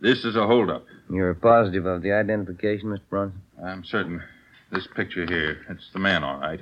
This 0.00 0.24
is 0.24 0.36
a 0.36 0.46
holdup. 0.46 0.86
You're 1.10 1.34
positive 1.34 1.84
of 1.84 2.00
the 2.00 2.12
identification, 2.12 2.88
Mr. 2.88 3.02
Bronson? 3.10 3.42
I'm 3.62 3.84
certain. 3.84 4.22
This 4.72 4.88
picture 4.96 5.26
here, 5.26 5.66
it's 5.68 5.90
the 5.92 5.98
man, 5.98 6.24
all 6.24 6.40
right. 6.40 6.60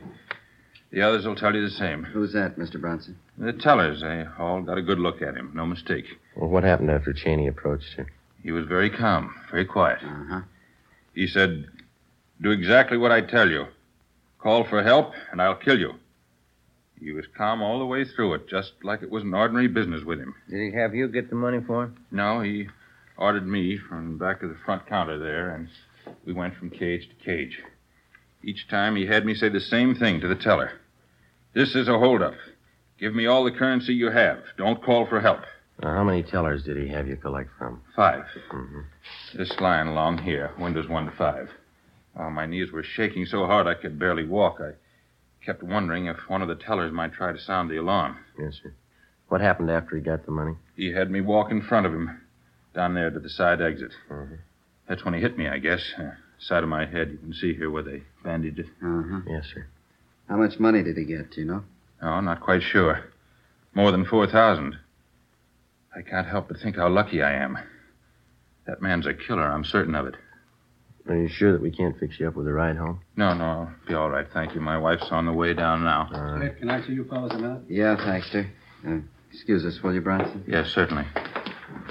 The 0.90 1.02
others 1.02 1.24
will 1.24 1.36
tell 1.36 1.54
you 1.54 1.62
the 1.62 1.70
same. 1.70 2.02
Who's 2.02 2.32
that, 2.32 2.58
Mr. 2.58 2.80
Bronson? 2.80 3.20
The 3.38 3.52
tellers, 3.52 4.00
they 4.00 4.24
all 4.36 4.62
got 4.62 4.78
a 4.78 4.82
good 4.82 4.98
look 4.98 5.22
at 5.22 5.36
him. 5.36 5.52
No 5.54 5.64
mistake. 5.64 6.06
Well, 6.36 6.50
what 6.50 6.64
happened 6.64 6.90
after 6.90 7.12
Cheney 7.12 7.46
approached 7.46 7.92
her? 7.98 8.08
He 8.46 8.52
was 8.52 8.64
very 8.66 8.90
calm, 8.90 9.34
very 9.50 9.64
quiet. 9.64 9.98
Uh-huh. 10.04 10.42
He 11.16 11.26
said, 11.26 11.66
Do 12.40 12.52
exactly 12.52 12.96
what 12.96 13.10
I 13.10 13.20
tell 13.20 13.50
you. 13.50 13.66
Call 14.38 14.62
for 14.62 14.84
help, 14.84 15.14
and 15.32 15.42
I'll 15.42 15.56
kill 15.56 15.76
you. 15.76 15.94
He 17.00 17.10
was 17.10 17.24
calm 17.36 17.60
all 17.60 17.80
the 17.80 17.86
way 17.86 18.04
through 18.04 18.34
it, 18.34 18.48
just 18.48 18.74
like 18.84 19.02
it 19.02 19.10
was 19.10 19.24
an 19.24 19.34
ordinary 19.34 19.66
business 19.66 20.04
with 20.04 20.20
him. 20.20 20.32
Did 20.48 20.60
he 20.60 20.78
have 20.78 20.94
you 20.94 21.08
get 21.08 21.28
the 21.28 21.34
money 21.34 21.58
for 21.66 21.86
him? 21.86 21.96
No, 22.12 22.40
he 22.40 22.68
ordered 23.16 23.48
me 23.48 23.78
from 23.78 24.16
back 24.16 24.44
of 24.44 24.50
the 24.50 24.58
front 24.64 24.86
counter 24.86 25.18
there, 25.18 25.50
and 25.50 25.68
we 26.24 26.32
went 26.32 26.54
from 26.54 26.70
cage 26.70 27.08
to 27.08 27.24
cage. 27.24 27.58
Each 28.44 28.68
time 28.68 28.94
he 28.94 29.06
had 29.06 29.26
me 29.26 29.34
say 29.34 29.48
the 29.48 29.58
same 29.58 29.96
thing 29.96 30.20
to 30.20 30.28
the 30.28 30.36
teller. 30.36 30.70
This 31.52 31.74
is 31.74 31.88
a 31.88 31.98
holdup. 31.98 32.34
Give 33.00 33.12
me 33.12 33.26
all 33.26 33.42
the 33.42 33.50
currency 33.50 33.92
you 33.92 34.12
have. 34.12 34.38
Don't 34.56 34.84
call 34.84 35.04
for 35.04 35.20
help. 35.20 35.40
Now, 35.82 35.94
how 35.94 36.04
many 36.04 36.22
tellers 36.22 36.62
did 36.64 36.76
he 36.76 36.88
have 36.88 37.06
you 37.06 37.16
collect 37.16 37.50
from? 37.58 37.82
5 37.94 38.24
Mm-hmm. 38.50 38.80
This 39.36 39.58
line 39.60 39.86
along 39.88 40.18
here, 40.18 40.52
windows 40.58 40.88
one 40.88 41.06
to 41.06 41.12
five. 41.12 41.50
Oh, 42.18 42.30
my 42.30 42.46
knees 42.46 42.72
were 42.72 42.82
shaking 42.82 43.26
so 43.26 43.44
hard 43.46 43.66
I 43.66 43.74
could 43.74 43.98
barely 43.98 44.24
walk. 44.24 44.58
I 44.60 44.72
kept 45.44 45.62
wondering 45.62 46.06
if 46.06 46.16
one 46.28 46.40
of 46.42 46.48
the 46.48 46.54
tellers 46.54 46.92
might 46.92 47.12
try 47.12 47.32
to 47.32 47.38
sound 47.38 47.70
the 47.70 47.76
alarm. 47.76 48.16
Yes, 48.38 48.54
sir. 48.62 48.72
What 49.28 49.40
happened 49.42 49.70
after 49.70 49.96
he 49.96 50.02
got 50.02 50.24
the 50.24 50.32
money? 50.32 50.54
He 50.76 50.92
had 50.92 51.10
me 51.10 51.20
walk 51.20 51.50
in 51.50 51.60
front 51.60 51.84
of 51.84 51.92
him, 51.92 52.20
down 52.74 52.94
there 52.94 53.10
to 53.10 53.18
the 53.18 53.28
side 53.28 53.60
exit. 53.60 53.92
Mhm. 54.10 54.38
That's 54.88 55.04
when 55.04 55.14
he 55.14 55.20
hit 55.20 55.36
me, 55.36 55.48
I 55.48 55.58
guess. 55.58 55.82
Uh, 55.98 56.12
side 56.38 56.62
of 56.62 56.68
my 56.68 56.86
head. 56.86 57.10
You 57.10 57.18
can 57.18 57.32
see 57.34 57.54
here 57.54 57.70
where 57.70 57.82
they 57.82 58.02
bandaged 58.22 58.60
it. 58.60 58.66
Uh-huh. 58.82 59.20
Yes, 59.26 59.46
sir. 59.52 59.66
How 60.28 60.36
much 60.36 60.58
money 60.58 60.82
did 60.82 60.96
he 60.96 61.04
get, 61.04 61.32
do 61.32 61.40
you 61.40 61.46
know? 61.46 61.64
Oh, 62.00 62.20
not 62.20 62.40
quite 62.40 62.62
sure. 62.62 63.04
More 63.74 63.90
than 63.90 64.04
4,000. 64.04 64.78
I 65.96 66.02
can't 66.02 66.26
help 66.26 66.48
but 66.48 66.58
think 66.58 66.76
how 66.76 66.88
lucky 66.88 67.22
I 67.22 67.32
am. 67.32 67.58
That 68.66 68.82
man's 68.82 69.06
a 69.06 69.14
killer, 69.14 69.44
I'm 69.44 69.64
certain 69.64 69.94
of 69.94 70.06
it. 70.06 70.14
Are 71.08 71.16
you 71.16 71.28
sure 71.28 71.52
that 71.52 71.62
we 71.62 71.70
can't 71.70 71.98
fix 71.98 72.18
you 72.18 72.26
up 72.26 72.34
with 72.34 72.48
a 72.48 72.52
ride 72.52 72.76
home? 72.76 73.00
No, 73.16 73.32
no, 73.32 73.44
I'll 73.44 73.74
be 73.86 73.94
all 73.94 74.10
right, 74.10 74.26
thank 74.34 74.54
you. 74.54 74.60
My 74.60 74.76
wife's 74.76 75.06
on 75.10 75.24
the 75.24 75.32
way 75.32 75.54
down 75.54 75.84
now. 75.84 76.10
All 76.12 76.38
right. 76.38 76.58
Can 76.58 76.68
I 76.68 76.84
see 76.84 76.92
you 76.92 77.04
fellas 77.04 77.32
a 77.32 77.38
minute? 77.38 77.62
Yeah, 77.68 77.96
thanks, 77.96 78.30
sir. 78.30 78.50
Uh, 78.86 78.98
excuse 79.32 79.64
us, 79.64 79.80
will 79.82 79.94
you, 79.94 80.00
Bronson? 80.00 80.44
Yes, 80.48 80.68
certainly. 80.74 81.04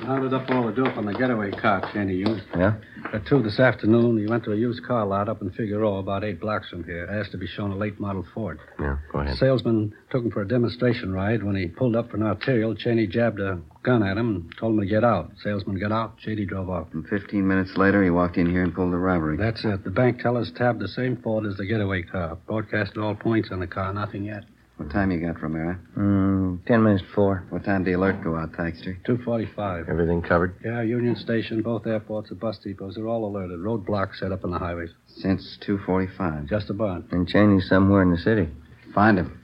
Rounded 0.04 0.34
up 0.34 0.50
all 0.50 0.66
the 0.68 0.72
dope 0.72 0.98
on 0.98 1.06
the 1.06 1.14
getaway 1.14 1.52
car 1.52 1.90
Cheney 1.92 2.16
used. 2.16 2.44
Yeah? 2.56 2.76
At 3.14 3.26
two 3.26 3.42
this 3.42 3.60
afternoon, 3.60 4.18
he 4.18 4.26
went 4.26 4.44
to 4.46 4.52
a 4.52 4.56
used 4.56 4.86
car 4.86 5.06
lot 5.06 5.30
up 5.30 5.42
in 5.42 5.52
Figueroa, 5.52 6.00
about 6.00 6.24
eight 6.24 6.40
blocks 6.40 6.70
from 6.70 6.84
here. 6.84 7.08
Asked 7.10 7.32
to 7.32 7.38
be 7.38 7.48
shown 7.48 7.72
a 7.72 7.76
late 7.76 8.00
model 8.00 8.26
Ford. 8.34 8.60
Yeah, 8.80 8.98
go 9.12 9.20
ahead. 9.20 9.38
Salesman 9.38 9.94
took 10.10 10.24
him 10.24 10.32
for 10.32 10.42
a 10.42 10.48
demonstration 10.48 11.12
ride. 11.14 11.44
When 11.44 11.56
he 11.56 11.68
pulled 11.68 11.96
up 11.96 12.12
for 12.12 12.18
an 12.18 12.24
arterial, 12.24 12.76
Cheney 12.76 13.08
jabbed 13.08 13.40
a 13.40 13.60
gun 13.84 14.04
at 14.04 14.18
him 14.18 14.36
and 14.36 14.58
told 14.58 14.74
him 14.74 14.82
to 14.82 14.86
get 14.86 15.04
out. 15.04 15.32
Salesman 15.44 15.80
got 15.80 15.92
out. 15.92 16.18
Cheney 16.20 16.46
drove 16.46 16.70
off. 16.70 16.88
And 16.94 17.08
15 17.08 17.48
minutes 17.48 17.78
later, 17.78 18.04
he 18.04 18.10
walked 18.10 18.38
in 18.38 18.50
here 18.50 18.64
and 18.64 18.74
pulled 18.74 18.94
the 18.94 18.98
robbery. 18.98 19.38
That's 19.38 19.64
it. 19.66 19.84
The 19.84 19.92
bank 19.92 20.20
tellers 20.22 20.52
tabbed 20.56 20.80
the 20.80 20.88
same 20.88 21.18
Ford 21.18 21.46
as 21.46 21.58
the 21.58 21.66
getaway 21.66 22.04
car. 22.04 22.38
Broadcasted 22.48 22.98
all 22.98 23.16
points 23.16 23.50
on 23.52 23.60
the 23.60 23.68
car. 23.68 23.94
Nothing 23.94 24.26
yet. 24.26 24.44
What 24.78 24.92
time 24.92 25.10
you 25.10 25.22
got, 25.26 25.42
Romero? 25.42 25.78
Mm, 25.98 26.66
ten 26.66 26.84
minutes 26.84 27.02
before. 27.04 27.46
What 27.50 27.64
time 27.64 27.86
did 27.86 27.94
the 27.94 27.98
alert 27.98 28.22
go 28.22 28.36
out, 28.36 28.52
Thaxter? 28.52 29.02
245. 29.06 29.88
Everything 29.88 30.22
covered? 30.22 30.56
Yeah, 30.66 30.82
Union 30.82 31.16
Station, 31.16 31.62
both 31.62 31.88
airports, 31.88 32.30
and 32.30 32.40
bus 32.40 32.60
depots. 32.60 32.96
They're 32.96 33.08
all 33.08 33.26
alerted. 33.26 33.60
Roadblocks 33.60 34.20
set 34.20 34.34
up 34.34 34.44
on 34.44 34.52
the 34.52 34.60
highways. 34.60 34.90
Since 35.08 35.58
2.45. 35.66 36.50
Just 36.50 36.70
about. 36.70 37.06
And 37.12 37.26
Cheney's 37.26 37.70
somewhere 37.70 38.02
in 38.02 38.12
the 38.12 38.18
city. 38.18 38.50
Find 38.94 39.18
him. 39.18 39.40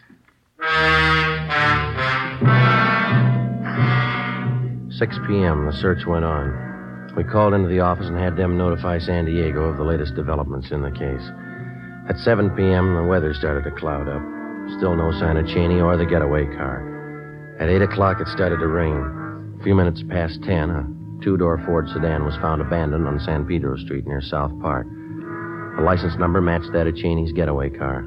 6 4.92 5.16
p.m., 5.28 5.66
the 5.66 5.78
search 5.80 6.06
went 6.06 6.26
on. 6.26 7.14
We 7.16 7.24
called 7.24 7.54
into 7.54 7.70
the 7.70 7.80
office 7.80 8.08
and 8.08 8.18
had 8.18 8.36
them 8.36 8.58
notify 8.58 9.00
San 9.00 9.26
Diego 9.26 9.64
of 9.64 9.78
the 9.78 9.84
latest 9.84 10.14
developments 10.16 10.72
in 10.72 10.82
the 10.82 10.92
case. 10.92 11.24
At 12.10 12.18
7 12.20 12.50
p.m., 12.52 12.96
the 12.96 13.04
weather 13.04 13.34
started 13.34 13.64
to 13.64 13.72
cloud 13.72 14.10
up. 14.10 14.41
Still 14.78 14.96
no 14.96 15.12
sign 15.20 15.38
of 15.38 15.48
Cheney 15.48 15.80
or 15.80 15.98
the 15.98 16.06
getaway 16.06 16.46
car. 16.46 17.56
At 17.60 17.70
8 17.70 17.82
o'clock, 17.84 18.22
it 18.22 18.28
started 18.28 18.58
to 18.60 18.68
rain. 18.68 19.58
A 19.60 19.64
few 19.64 19.76
minutes 19.76 20.04
past 20.10 20.42
10, 20.44 20.70
a 20.70 21.24
two 21.24 21.38
door 21.38 21.62
Ford 21.66 21.88
sedan 21.90 22.26
was 22.26 22.36
found 22.38 22.62
abandoned 22.62 23.08
on 23.08 23.20
San 23.20 23.46
Pedro 23.46 23.78
Street 23.78 24.08
near 24.08 24.22
South 24.22 24.52
Park. 24.60 24.88
The 25.78 25.84
license 25.84 26.18
number 26.18 26.42
matched 26.42 26.72
that 26.74 26.88
of 26.88 26.96
Cheney's 26.96 27.32
getaway 27.32 27.70
car. 27.70 28.06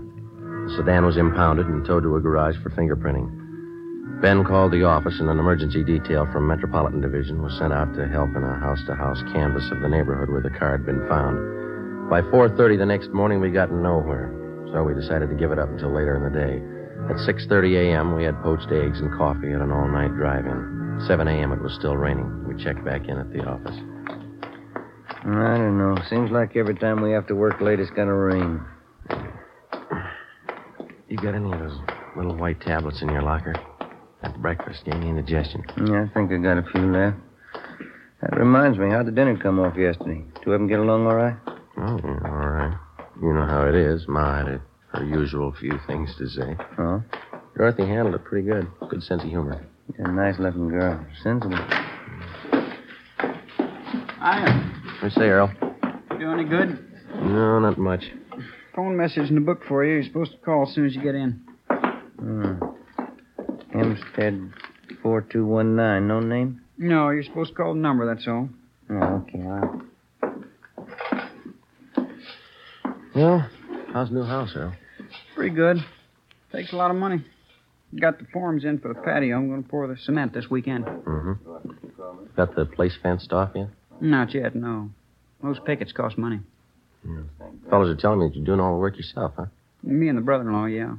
The 0.66 0.74
sedan 0.76 1.04
was 1.04 1.16
impounded 1.16 1.66
and 1.66 1.84
towed 1.86 2.02
to 2.02 2.16
a 2.16 2.20
garage 2.20 2.56
for 2.62 2.70
fingerprinting. 2.70 3.30
Ben 4.20 4.44
called 4.44 4.72
the 4.72 4.84
office, 4.84 5.20
and 5.20 5.28
an 5.28 5.38
emergency 5.38 5.84
detail 5.84 6.26
from 6.32 6.46
Metropolitan 6.46 7.00
Division 7.00 7.42
was 7.42 7.56
sent 7.58 7.72
out 7.72 7.94
to 7.94 8.08
help 8.08 8.30
in 8.34 8.42
a 8.42 8.58
house-to-house 8.58 9.22
canvass 9.32 9.70
of 9.70 9.80
the 9.80 9.88
neighborhood 9.88 10.30
where 10.30 10.42
the 10.42 10.50
car 10.50 10.72
had 10.72 10.86
been 10.86 11.06
found. 11.08 12.10
By 12.10 12.22
4:30 12.22 12.78
the 12.78 12.86
next 12.86 13.12
morning, 13.12 13.40
we 13.40 13.50
got 13.50 13.70
nowhere, 13.70 14.32
so 14.74 14.82
we 14.82 14.92
decided 14.92 15.30
to 15.30 15.36
give 15.36 15.52
it 15.52 15.58
up 15.58 15.68
until 15.70 15.94
later 15.94 16.16
in 16.18 16.24
the 16.26 16.34
day. 16.34 16.58
At 17.08 17.22
6:30 17.22 17.76
a.m., 17.76 18.16
we 18.16 18.24
had 18.24 18.34
poached 18.42 18.72
eggs 18.72 18.98
and 18.98 19.12
coffee 19.16 19.52
at 19.52 19.60
an 19.60 19.70
all-night 19.70 20.16
drive-in. 20.16 21.00
7 21.06 21.28
a.m. 21.28 21.52
it 21.52 21.62
was 21.62 21.72
still 21.74 21.96
raining. 21.96 22.26
We 22.48 22.60
checked 22.62 22.84
back 22.84 23.06
in 23.06 23.16
at 23.16 23.32
the 23.32 23.44
office. 23.44 23.76
I 25.24 25.56
don't 25.56 25.78
know. 25.78 25.96
Seems 26.10 26.32
like 26.32 26.56
every 26.56 26.74
time 26.74 27.00
we 27.00 27.12
have 27.12 27.26
to 27.28 27.36
work 27.36 27.60
late, 27.60 27.78
it's 27.78 27.90
gonna 27.90 28.14
rain. 28.14 28.60
You 31.08 31.18
got 31.18 31.34
any 31.34 31.52
of 31.52 31.58
those 31.60 31.78
little 32.16 32.34
white 32.34 32.60
tablets 32.60 33.00
in 33.00 33.08
your 33.10 33.22
locker? 33.22 33.54
That 34.22 34.42
breakfast 34.42 34.84
gave 34.84 34.98
me 34.98 35.08
indigestion. 35.08 35.62
Yeah, 35.86 36.06
I 36.10 36.14
think 36.14 36.32
I 36.32 36.38
got 36.38 36.58
a 36.58 36.64
few 36.72 36.90
left. 36.90 37.16
That 38.22 38.36
reminds 38.36 38.78
me, 38.78 38.90
how'd 38.90 39.06
the 39.06 39.12
dinner 39.12 39.36
come 39.36 39.60
off 39.60 39.76
yesterday? 39.76 40.24
Two 40.42 40.52
of 40.52 40.58
them 40.58 40.66
get 40.66 40.80
along 40.80 41.06
all 41.06 41.14
right? 41.14 41.36
Oh, 41.76 42.00
yeah, 42.02 42.18
all 42.24 42.48
right. 42.48 42.78
You 43.20 43.32
know 43.32 43.46
how 43.46 43.66
it 43.68 43.74
is. 43.74 44.06
Ma 44.08 44.38
had 44.38 44.60
her 44.88 45.04
usual 45.04 45.52
few 45.58 45.78
things 45.86 46.14
to 46.18 46.28
say. 46.28 46.56
Oh? 46.78 47.02
Dorothy 47.56 47.86
handled 47.86 48.14
it 48.16 48.24
pretty 48.24 48.46
good. 48.46 48.66
Good 48.88 49.02
sense 49.02 49.22
of 49.22 49.28
humor. 49.28 49.64
Yeah, 49.98 50.06
nice 50.10 50.38
looking 50.38 50.68
girl. 50.68 51.04
Sensible. 51.22 51.56
Hiya. 54.18 54.72
What 55.00 55.12
say, 55.12 55.28
Earl? 55.28 55.52
Do 56.18 56.30
any 56.32 56.44
good? 56.44 56.78
No, 57.14 57.58
not 57.60 57.78
much. 57.78 58.04
Phone 58.74 58.96
message 58.96 59.28
in 59.28 59.34
the 59.36 59.40
book 59.40 59.62
for 59.68 59.84
you. 59.84 59.94
You're 59.94 60.04
supposed 60.04 60.32
to 60.32 60.38
call 60.38 60.66
as 60.68 60.74
soon 60.74 60.86
as 60.86 60.94
you 60.94 61.02
get 61.02 61.14
in. 61.14 61.40
Hmm. 62.18 62.54
Hempstead 63.72 64.52
4219. 65.02 66.08
No 66.08 66.20
name? 66.20 66.60
No, 66.78 67.10
you're 67.10 67.22
supposed 67.22 67.50
to 67.50 67.56
call 67.56 67.74
the 67.74 67.80
number, 67.80 68.06
that's 68.12 68.26
all. 68.26 68.48
Oh, 68.90 68.94
okay. 68.94 69.42
All 69.42 69.50
right. 69.50 69.80
Well, 73.14 73.48
how's 73.92 74.08
the 74.08 74.14
new 74.16 74.24
house, 74.24 74.52
Earl? 74.56 74.74
Pretty 75.34 75.54
good. 75.54 75.78
Takes 76.52 76.72
a 76.72 76.76
lot 76.76 76.90
of 76.90 76.96
money. 76.96 77.24
Got 78.00 78.18
the 78.18 78.26
forms 78.32 78.64
in 78.64 78.80
for 78.80 78.88
the 78.88 78.94
patio. 78.94 79.36
I'm 79.36 79.48
going 79.48 79.62
to 79.62 79.68
pour 79.68 79.86
the 79.86 79.96
cement 79.96 80.32
this 80.32 80.50
weekend. 80.50 80.84
Mm-hmm. 80.84 81.32
Got 82.36 82.56
the 82.56 82.66
place 82.66 82.96
fenced 83.00 83.32
off 83.32 83.50
yet? 83.54 83.68
Not 84.00 84.34
yet, 84.34 84.56
no. 84.56 84.90
Those 85.42 85.60
pickets 85.64 85.92
cost 85.92 86.18
money. 86.18 86.40
Fellas 87.70 87.88
are 87.88 87.96
telling 87.96 88.18
me 88.18 88.28
that 88.28 88.36
you're 88.36 88.44
doing 88.44 88.60
all 88.60 88.72
the 88.74 88.80
work 88.80 88.96
yourself, 88.96 89.34
huh? 89.36 89.46
Me 89.82 90.08
and 90.08 90.18
the 90.18 90.22
brother-in-law, 90.22 90.66
yeah. 90.66 90.94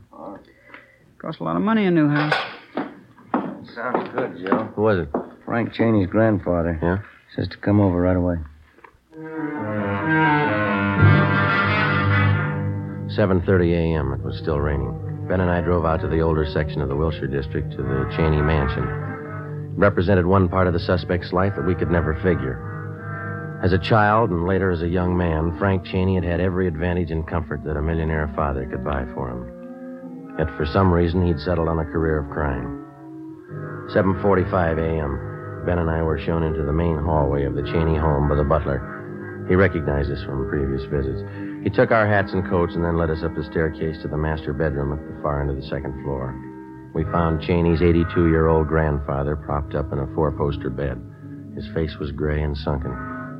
Cost 1.17 1.39
a 1.39 1.43
lot 1.43 1.55
of 1.55 1.63
money 1.63 1.85
a 1.85 1.91
new 1.91 2.07
house. 2.07 2.33
Sounds 3.73 4.09
good, 4.15 4.37
Joe. 4.45 4.69
Who 4.75 4.83
was 4.83 4.99
it? 4.99 5.09
Frank 5.43 5.73
Cheney's 5.73 6.07
grandfather. 6.07 6.79
Yeah? 6.81 6.99
Says 7.35 7.49
to 7.49 7.57
come 7.57 7.81
over 7.81 7.99
right 7.99 8.15
away. 8.15 8.35
7.30 13.15 13.71
a.m. 13.71 14.11
It 14.11 14.23
was 14.23 14.37
still 14.37 14.59
raining. 14.59 14.91
Ben 15.29 15.39
and 15.39 15.49
I 15.49 15.61
drove 15.61 15.85
out 15.85 16.01
to 16.01 16.07
the 16.07 16.19
older 16.19 16.45
section 16.45 16.81
of 16.81 16.89
the 16.89 16.95
Wilshire 16.95 17.27
district 17.27 17.71
to 17.71 17.77
the 17.77 18.11
Cheney 18.17 18.41
mansion. 18.41 18.83
It 18.83 19.79
represented 19.79 20.25
one 20.25 20.49
part 20.49 20.67
of 20.67 20.73
the 20.73 20.79
suspect's 20.79 21.31
life 21.31 21.53
that 21.55 21.65
we 21.65 21.75
could 21.75 21.89
never 21.89 22.13
figure. 22.15 22.59
As 23.63 23.71
a 23.71 23.79
child 23.79 24.31
and 24.31 24.45
later 24.45 24.69
as 24.69 24.81
a 24.81 24.87
young 24.87 25.15
man, 25.15 25.57
Frank 25.57 25.85
Cheney 25.85 26.15
had 26.15 26.25
had 26.25 26.41
every 26.41 26.67
advantage 26.67 27.09
and 27.09 27.25
comfort 27.25 27.63
that 27.63 27.77
a 27.77 27.81
millionaire 27.81 28.31
father 28.35 28.65
could 28.65 28.83
buy 28.83 29.05
for 29.15 29.31
him. 29.31 30.35
Yet 30.37 30.49
for 30.57 30.65
some 30.65 30.91
reason, 30.91 31.25
he'd 31.25 31.39
settled 31.39 31.69
on 31.69 31.79
a 31.79 31.85
career 31.85 32.19
of 32.19 32.29
crime. 32.29 32.83
7.45 33.95 34.77
a.m. 34.77 35.63
Ben 35.65 35.79
and 35.79 35.89
I 35.89 36.03
were 36.03 36.19
shown 36.19 36.43
into 36.43 36.63
the 36.63 36.73
main 36.73 36.97
hallway 36.97 37.45
of 37.45 37.55
the 37.55 37.63
Cheney 37.63 37.95
home 37.95 38.27
by 38.27 38.35
the 38.35 38.43
butler. 38.43 39.45
He 39.47 39.55
recognized 39.55 40.11
us 40.11 40.23
from 40.25 40.49
previous 40.49 40.83
visits. 40.91 41.21
He 41.65 41.71
took 41.71 41.89
our 41.89 42.07
hats 42.07 42.31
and 42.31 42.47
coats 42.47 42.75
and 42.75 42.85
then 42.85 42.95
led 42.95 43.09
us 43.09 43.23
up 43.23 43.33
the 43.33 43.43
staircase 43.43 43.99
to 44.03 44.07
the 44.07 44.15
master 44.15 44.53
bedroom 44.53 44.93
at 44.93 44.99
the 45.03 45.19
far 45.23 45.41
end 45.41 45.49
of 45.49 45.55
the 45.55 45.67
second 45.67 45.99
floor. 46.03 46.29
We 46.93 47.03
found 47.05 47.41
Cheney's 47.41 47.81
82 47.81 48.29
year 48.29 48.47
old 48.49 48.67
grandfather 48.67 49.35
propped 49.35 49.73
up 49.73 49.91
in 49.91 49.97
a 49.97 50.05
four 50.13 50.31
poster 50.31 50.69
bed. 50.69 51.01
His 51.55 51.67
face 51.73 51.97
was 51.99 52.11
gray 52.11 52.43
and 52.43 52.55
sunken. 52.55 52.91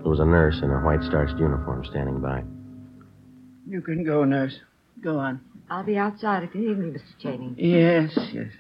There 0.02 0.10
was 0.10 0.20
a 0.20 0.26
nurse 0.26 0.60
in 0.64 0.72
a 0.72 0.80
white 0.80 1.04
starched 1.04 1.38
uniform 1.38 1.86
standing 1.86 2.20
by. 2.20 2.44
You 3.70 3.82
can 3.82 4.04
go, 4.04 4.24
nurse. 4.24 4.58
Go 5.02 5.20
on. 5.20 5.40
I'll 5.70 5.84
be 5.84 5.98
outside 5.98 6.42
if 6.42 6.56
you 6.56 6.70
need 6.70 6.80
me, 6.80 6.98
Mr. 6.98 7.22
Cheney. 7.22 7.54
Yes, 7.58 8.12
yes. 8.34 8.52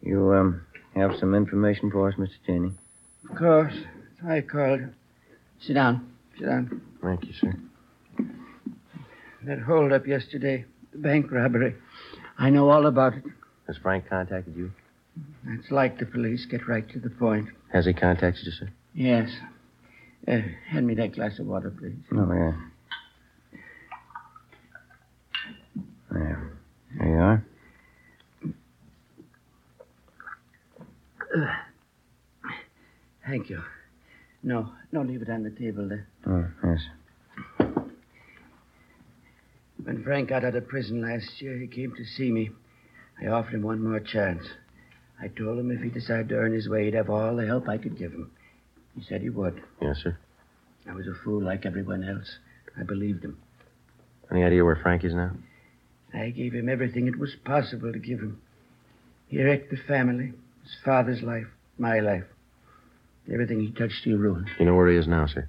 You, 0.00 0.32
um, 0.32 0.62
have 0.94 1.10
some 1.18 1.34
information 1.34 1.90
for 1.90 2.08
us, 2.08 2.14
Mr. 2.14 2.30
Cheney? 2.46 2.72
Of 3.28 3.36
course. 3.36 3.74
Hi, 4.24 4.40
Carl. 4.40 4.88
Sit 5.60 5.74
down. 5.74 6.12
Sit 6.38 6.46
down. 6.46 6.80
Thank 7.02 7.24
you, 7.24 7.32
sir. 7.32 7.54
That 9.44 9.60
holdup 9.60 10.06
yesterday, 10.06 10.64
the 10.92 10.98
bank 10.98 11.30
robbery. 11.30 11.74
I 12.38 12.50
know 12.50 12.68
all 12.70 12.86
about 12.86 13.14
it. 13.14 13.24
Has 13.66 13.76
Frank 13.78 14.08
contacted 14.08 14.56
you? 14.56 14.72
That's 15.44 15.70
like 15.70 15.98
the 15.98 16.06
police 16.06 16.46
get 16.46 16.68
right 16.68 16.88
to 16.90 16.98
the 16.98 17.10
point. 17.10 17.48
Has 17.72 17.86
he 17.86 17.92
contacted 17.92 18.46
you, 18.46 18.52
sir? 18.52 18.68
Yes. 18.94 19.30
Uh, 20.26 20.38
hand 20.68 20.86
me 20.86 20.94
that 20.94 21.14
glass 21.14 21.38
of 21.38 21.46
water, 21.46 21.70
please. 21.70 21.96
Oh, 22.12 22.32
yeah. 22.32 22.52
There. 26.10 26.52
There 26.98 27.08
you 27.08 27.16
are. 27.16 27.44
Thank 33.26 33.50
you. 33.50 33.62
No, 34.48 34.70
no, 34.92 35.02
leave 35.02 35.20
it 35.20 35.28
on 35.28 35.42
the 35.42 35.50
table 35.50 35.86
there. 35.86 36.08
Oh, 36.26 36.46
yes. 36.64 36.80
When 39.84 40.02
Frank 40.02 40.30
got 40.30 40.42
out 40.42 40.54
of 40.54 40.66
prison 40.66 41.02
last 41.02 41.42
year, 41.42 41.58
he 41.58 41.66
came 41.66 41.94
to 41.94 42.04
see 42.16 42.32
me. 42.32 42.48
I 43.20 43.26
offered 43.26 43.52
him 43.52 43.60
one 43.60 43.84
more 43.84 44.00
chance. 44.00 44.42
I 45.20 45.28
told 45.28 45.58
him 45.58 45.70
if 45.70 45.82
he 45.82 45.90
decided 45.90 46.30
to 46.30 46.36
earn 46.36 46.54
his 46.54 46.66
way, 46.66 46.86
he'd 46.86 46.94
have 46.94 47.10
all 47.10 47.36
the 47.36 47.44
help 47.44 47.68
I 47.68 47.76
could 47.76 47.98
give 47.98 48.12
him. 48.12 48.30
He 48.96 49.04
said 49.04 49.20
he 49.20 49.28
would. 49.28 49.62
Yes, 49.82 49.98
sir. 50.02 50.16
I 50.88 50.94
was 50.94 51.06
a 51.06 51.14
fool 51.22 51.42
like 51.42 51.66
everyone 51.66 52.02
else. 52.02 52.38
I 52.74 52.84
believed 52.84 53.26
him. 53.26 53.36
Any 54.30 54.44
idea 54.44 54.64
where 54.64 54.76
Frank 54.76 55.04
is 55.04 55.12
now? 55.12 55.32
I 56.14 56.30
gave 56.30 56.54
him 56.54 56.70
everything 56.70 57.06
it 57.06 57.18
was 57.18 57.36
possible 57.44 57.92
to 57.92 57.98
give 57.98 58.20
him. 58.20 58.40
He 59.26 59.42
wrecked 59.42 59.70
the 59.70 59.76
family, 59.76 60.32
his 60.62 60.76
father's 60.82 61.20
life, 61.20 61.48
my 61.76 62.00
life. 62.00 62.24
Everything 63.32 63.60
he 63.60 63.70
touched, 63.70 64.04
he 64.04 64.14
ruined. 64.14 64.48
You 64.58 64.66
know 64.66 64.74
where 64.74 64.88
he 64.88 64.96
is 64.96 65.06
now, 65.06 65.26
sir? 65.26 65.48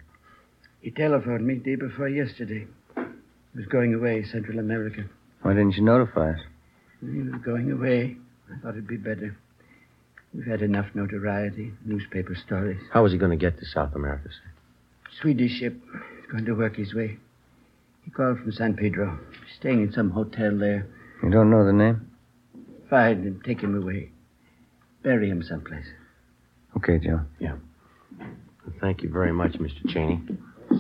He 0.81 0.91
telephoned 0.91 1.45
me 1.45 1.55
day 1.55 1.75
before 1.75 2.09
yesterday. 2.09 2.67
He 2.95 3.57
was 3.57 3.65
going 3.67 3.93
away, 3.93 4.23
Central 4.23 4.59
America. 4.59 5.05
Why 5.41 5.53
didn't 5.53 5.75
you 5.75 5.83
notify 5.83 6.31
us? 6.31 6.39
He 7.01 7.21
was 7.21 7.41
going 7.41 7.71
away. 7.71 8.17
I 8.51 8.59
thought 8.61 8.71
it'd 8.71 8.87
be 8.87 8.97
better. 8.97 9.37
We've 10.33 10.45
had 10.45 10.61
enough 10.61 10.87
notoriety, 10.93 11.73
newspaper 11.85 12.35
stories. 12.35 12.79
How 12.91 13.05
is 13.05 13.11
he 13.11 13.17
going 13.17 13.31
to 13.31 13.37
get 13.37 13.57
to 13.59 13.65
South 13.65 13.95
America, 13.95 14.29
sir? 14.29 14.51
Swedish 15.21 15.59
ship. 15.59 15.81
He's 16.21 16.31
going 16.31 16.45
to 16.45 16.53
work 16.53 16.75
his 16.75 16.93
way. 16.93 17.17
He 18.03 18.11
called 18.11 18.39
from 18.39 18.51
San 18.51 18.75
Pedro. 18.75 19.19
He's 19.31 19.55
Staying 19.57 19.81
in 19.83 19.91
some 19.91 20.11
hotel 20.11 20.57
there. 20.57 20.87
You 21.23 21.29
don't 21.29 21.49
know 21.49 21.65
the 21.65 21.73
name? 21.73 22.09
Find 22.89 23.25
him, 23.25 23.41
take 23.45 23.61
him 23.61 23.75
away. 23.75 24.11
Bury 25.03 25.29
him 25.29 25.43
someplace. 25.43 25.85
Okay, 26.77 26.99
Joe. 26.99 27.21
Yeah. 27.39 27.55
Thank 28.82 29.03
you 29.03 29.10
very 29.10 29.32
much, 29.34 29.53
Mr. 29.53 29.88
Cheney. 29.89 30.21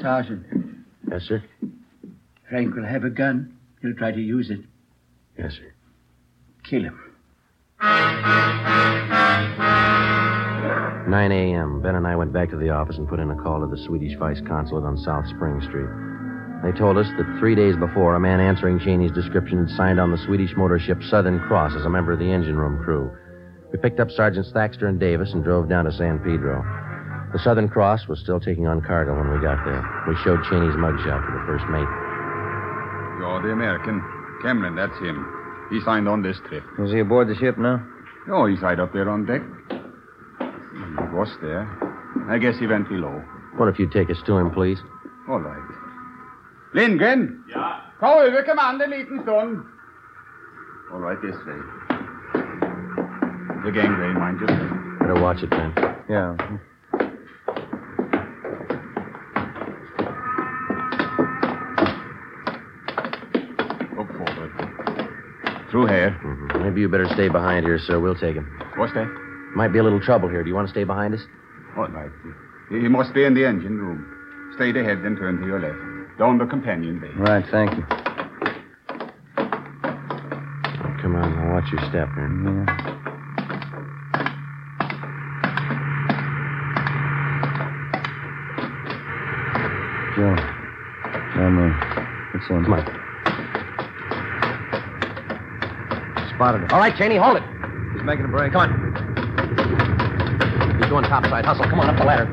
Sergeant, 0.01 0.45
Yes, 1.09 1.23
sir? 1.23 1.43
Frank 2.49 2.75
will 2.75 2.85
have 2.85 3.03
a 3.03 3.09
gun. 3.09 3.57
He'll 3.81 3.93
try 3.95 4.11
to 4.11 4.19
use 4.21 4.49
it. 4.49 4.59
Yes, 5.37 5.53
sir. 5.53 5.73
Kill 6.63 6.83
him. 6.83 6.99
9 11.09 11.31
a.m. 11.31 11.81
Ben 11.81 11.95
and 11.95 12.05
I 12.05 12.15
went 12.15 12.31
back 12.33 12.49
to 12.51 12.57
the 12.57 12.69
office 12.69 12.97
and 12.97 13.07
put 13.07 13.19
in 13.19 13.31
a 13.31 13.35
call 13.35 13.61
to 13.61 13.67
the 13.67 13.81
Swedish 13.85 14.15
Vice 14.19 14.41
Consulate 14.47 14.83
on 14.83 14.97
South 14.97 15.25
Spring 15.27 15.59
Street. 15.61 15.89
They 16.63 16.77
told 16.77 16.97
us 16.97 17.07
that 17.17 17.37
three 17.39 17.55
days 17.55 17.75
before, 17.77 18.15
a 18.15 18.19
man 18.19 18.39
answering 18.39 18.79
Cheney's 18.79 19.11
description 19.13 19.65
had 19.65 19.75
signed 19.75 19.99
on 19.99 20.11
the 20.11 20.17
Swedish 20.25 20.55
motor 20.55 20.77
ship 20.77 21.01
Southern 21.09 21.39
Cross 21.39 21.73
as 21.75 21.85
a 21.85 21.89
member 21.89 22.11
of 22.11 22.19
the 22.19 22.31
engine 22.31 22.57
room 22.57 22.83
crew. 22.83 23.09
We 23.71 23.79
picked 23.79 23.99
up 23.99 24.11
Sergeants 24.11 24.51
Thaxter 24.53 24.87
and 24.87 24.99
Davis 24.99 25.33
and 25.33 25.43
drove 25.43 25.69
down 25.69 25.85
to 25.85 25.91
San 25.91 26.19
Pedro. 26.19 26.63
The 27.31 27.39
Southern 27.39 27.69
Cross 27.69 28.07
was 28.07 28.19
still 28.19 28.39
taking 28.39 28.67
on 28.67 28.81
cargo 28.81 29.13
when 29.15 29.29
we 29.29 29.39
got 29.39 29.63
there. 29.63 29.83
We 30.07 30.15
showed 30.23 30.41
Cheney's 30.49 30.75
mugshot 30.75 31.21
to 31.25 31.31
the 31.37 31.43
first 31.45 31.65
mate. 31.69 31.87
You're 33.19 33.41
the 33.43 33.51
American. 33.51 34.01
Cameron, 34.41 34.75
that's 34.75 34.97
him. 34.99 35.25
He 35.69 35.79
signed 35.81 36.07
on 36.09 36.23
this 36.23 36.39
trip. 36.47 36.63
Is 36.79 36.91
he 36.91 36.99
aboard 36.99 37.27
the 37.27 37.35
ship 37.35 37.57
now? 37.57 37.85
Oh, 38.31 38.45
he's 38.47 38.61
right 38.61 38.79
up 38.79 38.93
there 38.93 39.09
on 39.09 39.25
deck. 39.25 39.41
He 39.69 41.15
was 41.15 41.29
there. 41.41 41.67
I 42.29 42.37
guess 42.39 42.57
he 42.57 42.65
went 42.65 42.89
below. 42.89 43.23
What 43.57 43.69
if 43.69 43.77
you 43.77 43.87
take 43.87 44.09
us 44.09 44.17
to 44.25 44.37
him, 44.37 44.51
please? 44.51 44.79
All 45.29 45.39
right. 45.39 45.75
Lindgren! 46.73 47.43
Ja? 47.49 47.81
Kom 47.99 48.17
över 48.19 48.43
kommando 48.43 48.83
en 48.83 48.89
liten 48.89 49.21
stund. 49.21 49.65
All 50.91 50.99
right, 50.99 51.21
this 51.21 51.35
way. 51.45 51.61
The 53.65 53.71
gangway, 53.71 54.13
mind 54.13 54.39
you. 54.39 54.47
Better 54.99 55.21
watch 55.21 55.43
it, 55.43 55.49
Ben. 55.49 55.73
Yeah. 56.09 56.35
Through 65.71 65.85
here. 65.85 66.15
Mhm. 66.23 66.63
Maybe 66.63 66.81
you 66.81 66.89
better 66.89 67.07
stay 67.09 67.29
behind 67.29 67.65
here, 67.65 67.77
sir. 67.77 67.99
We'll 67.99 68.15
take 68.15 68.35
him. 68.35 68.47
What's 68.75 68.93
that? 68.93 69.07
Might 69.55 69.71
be 69.71 69.79
a 69.79 69.83
little 69.83 69.99
trouble 69.99 70.27
here. 70.27 70.41
Do 70.43 70.49
you 70.49 70.55
want 70.55 70.67
to 70.67 70.71
stay 70.71 70.83
behind 70.83 71.13
us? 71.13 71.25
All 71.77 71.87
right. 71.87 72.11
He 72.69 72.79
he 72.81 72.87
must 72.87 73.13
be 73.13 73.23
in 73.23 73.33
the 73.33 73.45
engine 73.45 73.77
room. 73.77 74.05
Straight 74.53 74.75
ahead, 74.75 75.03
then 75.03 75.15
turn 75.15 75.39
to 75.39 75.45
your 75.45 75.59
left. 75.59 75.77
Down 76.17 76.37
the 76.37 76.45
companion 76.45 76.99
bay. 76.99 77.11
Right, 77.15 77.45
thank 77.51 77.77
you. 77.77 77.83
Come 81.01 81.15
on, 81.15 81.35
now 81.35 81.53
watch 81.53 81.71
your 81.71 81.81
step 81.89 82.09
here. 82.13 82.27
Yeah. 82.27 82.65
Joe. 90.15 90.35
There. 91.35 91.71
What's 92.33 92.49
in? 92.49 92.63
Come 92.65 92.73
on. 92.73 93.08
Spotted 96.39 96.61
him. 96.61 96.71
All 96.71 96.79
right, 96.79 96.95
Cheney, 96.95 97.17
hold 97.17 97.35
it. 97.35 97.43
He's 97.91 98.01
making 98.03 98.23
a 98.23 98.29
break. 98.29 98.53
Come 98.53 98.61
on. 98.61 98.71
He's 100.79 100.89
going 100.89 101.03
topside. 101.03 101.43
Hustle. 101.43 101.65
Come 101.65 101.81
on 101.81 101.89
up 101.89 101.97
the 101.97 102.05
ladder. 102.05 102.31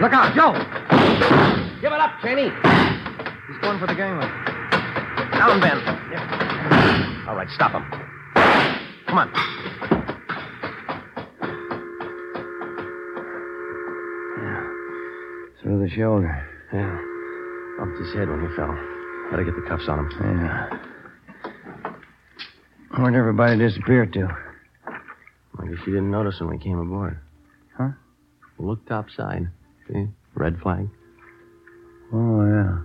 Look 0.00 0.12
out, 0.12 0.36
Joe! 0.36 0.52
Give 1.80 1.92
it 1.92 1.98
up, 1.98 2.20
Cheney. 2.22 2.50
He's 3.48 3.58
going 3.60 3.80
for 3.80 3.88
the 3.88 3.94
gangway. 3.96 4.28
Down, 5.32 5.60
Ben. 5.60 5.82
All 7.26 7.34
right, 7.34 7.50
stop 7.50 7.72
him. 7.72 7.84
Come 9.08 9.18
on. 9.18 9.32
Through 15.60 15.80
the 15.80 15.90
shoulder. 15.90 16.48
Yeah. 16.72 17.00
Bumped 17.78 17.98
his 17.98 18.14
head 18.14 18.28
when 18.28 18.48
he 18.48 18.54
fell. 18.54 18.95
Better 19.30 19.44
get 19.44 19.56
the 19.56 19.68
cuffs 19.68 19.88
on 19.88 19.98
him. 19.98 20.10
Yeah. 20.20 20.78
Where'd 22.96 23.14
everybody 23.14 23.58
disappear 23.58 24.06
to? 24.06 24.28
I 25.58 25.66
guess 25.66 25.86
you 25.86 25.92
didn't 25.92 26.10
notice 26.10 26.40
when 26.40 26.50
we 26.50 26.58
came 26.58 26.78
aboard. 26.78 27.18
Huh? 27.76 27.90
Look 28.58 28.86
topside. 28.86 29.48
See? 29.88 30.06
Red 30.34 30.58
flag. 30.60 30.88
Oh, 32.12 32.44
yeah. 32.44 32.78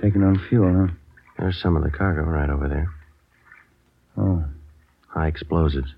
Taking 0.00 0.22
on 0.22 0.40
fuel, 0.48 0.86
huh? 0.86 0.94
There's 1.38 1.60
some 1.60 1.76
of 1.76 1.82
the 1.82 1.90
cargo 1.90 2.22
right 2.22 2.48
over 2.48 2.68
there. 2.68 2.88
Oh. 4.16 4.44
High 5.08 5.26
explosives. 5.26 5.92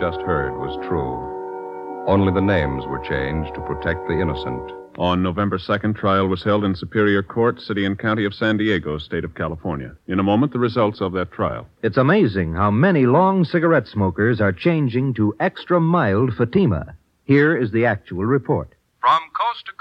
Just 0.00 0.20
heard 0.22 0.58
was 0.58 0.74
true. 0.88 2.08
Only 2.08 2.32
the 2.32 2.40
names 2.40 2.86
were 2.86 2.98
changed 3.00 3.54
to 3.54 3.60
protect 3.60 4.08
the 4.08 4.18
innocent. 4.18 4.72
On 4.96 5.22
November 5.22 5.58
2nd, 5.58 5.94
trial 5.94 6.26
was 6.26 6.42
held 6.42 6.64
in 6.64 6.74
Superior 6.74 7.22
Court, 7.22 7.60
City 7.60 7.84
and 7.84 7.98
County 7.98 8.24
of 8.24 8.34
San 8.34 8.56
Diego, 8.56 8.96
State 8.96 9.24
of 9.24 9.34
California. 9.34 9.94
In 10.08 10.18
a 10.18 10.22
moment, 10.22 10.52
the 10.52 10.58
results 10.58 11.02
of 11.02 11.12
that 11.12 11.30
trial. 11.32 11.68
It's 11.82 11.98
amazing 11.98 12.54
how 12.54 12.70
many 12.70 13.04
long 13.04 13.44
cigarette 13.44 13.86
smokers 13.86 14.40
are 14.40 14.52
changing 14.52 15.12
to 15.14 15.36
extra 15.38 15.78
mild 15.78 16.34
Fatima. 16.34 16.96
Here 17.24 17.54
is 17.54 17.70
the 17.70 17.84
actual 17.84 18.24
report. 18.24 18.74
From 19.00 19.20
coast 19.38 19.66
to 19.66 19.72
coast, 19.72 19.79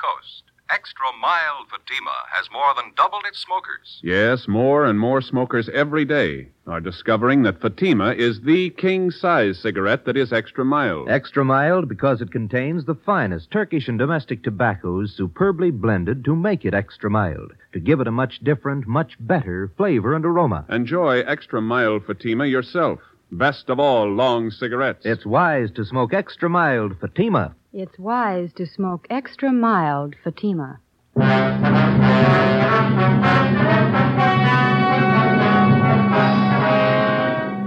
Extra 0.80 1.08
Mild 1.22 1.68
Fatima 1.70 2.16
has 2.32 2.50
more 2.54 2.74
than 2.74 2.94
doubled 2.96 3.26
its 3.28 3.40
smokers. 3.40 4.00
Yes, 4.02 4.48
more 4.48 4.86
and 4.86 4.98
more 4.98 5.20
smokers 5.20 5.68
every 5.74 6.06
day 6.06 6.48
are 6.66 6.80
discovering 6.80 7.44
that 7.44 7.60
Fatima 7.60 8.14
is 8.14 8.40
the 8.40 8.70
king 8.70 9.12
size 9.12 9.60
cigarette 9.60 10.06
that 10.06 10.16
is 10.16 10.32
extra 10.32 10.64
mild. 10.64 11.10
Extra 11.10 11.44
mild 11.44 11.90
because 11.90 12.22
it 12.22 12.32
contains 12.32 12.86
the 12.86 12.96
finest 12.96 13.52
Turkish 13.52 13.90
and 13.90 14.00
domestic 14.00 14.42
tobaccos 14.42 15.14
superbly 15.18 15.70
blended 15.70 16.24
to 16.24 16.34
make 16.34 16.64
it 16.64 16.74
extra 16.74 17.10
mild, 17.10 17.52
to 17.74 17.82
give 17.82 18.00
it 18.00 18.08
a 18.08 18.12
much 18.12 18.40
different, 18.40 18.88
much 18.88 19.18
better 19.20 19.74
flavor 19.76 20.16
and 20.16 20.24
aroma. 20.24 20.64
Enjoy 20.70 21.20
extra 21.24 21.62
mild 21.62 22.06
Fatima 22.06 22.46
yourself. 22.46 23.00
Best 23.34 23.70
of 23.70 23.82
all 23.82 24.08
long 24.08 24.50
cigarettes. 24.50 25.06
It's 25.06 25.26
wise 25.26 25.72
to 25.72 25.84
smoke 25.84 26.14
extra 26.14 26.50
mild 26.50 26.98
Fatima. 27.02 27.54
It's 27.72 28.00
wise 28.00 28.52
to 28.54 28.66
smoke 28.66 29.06
extra 29.12 29.52
mild 29.52 30.16
Fatima. 30.24 30.80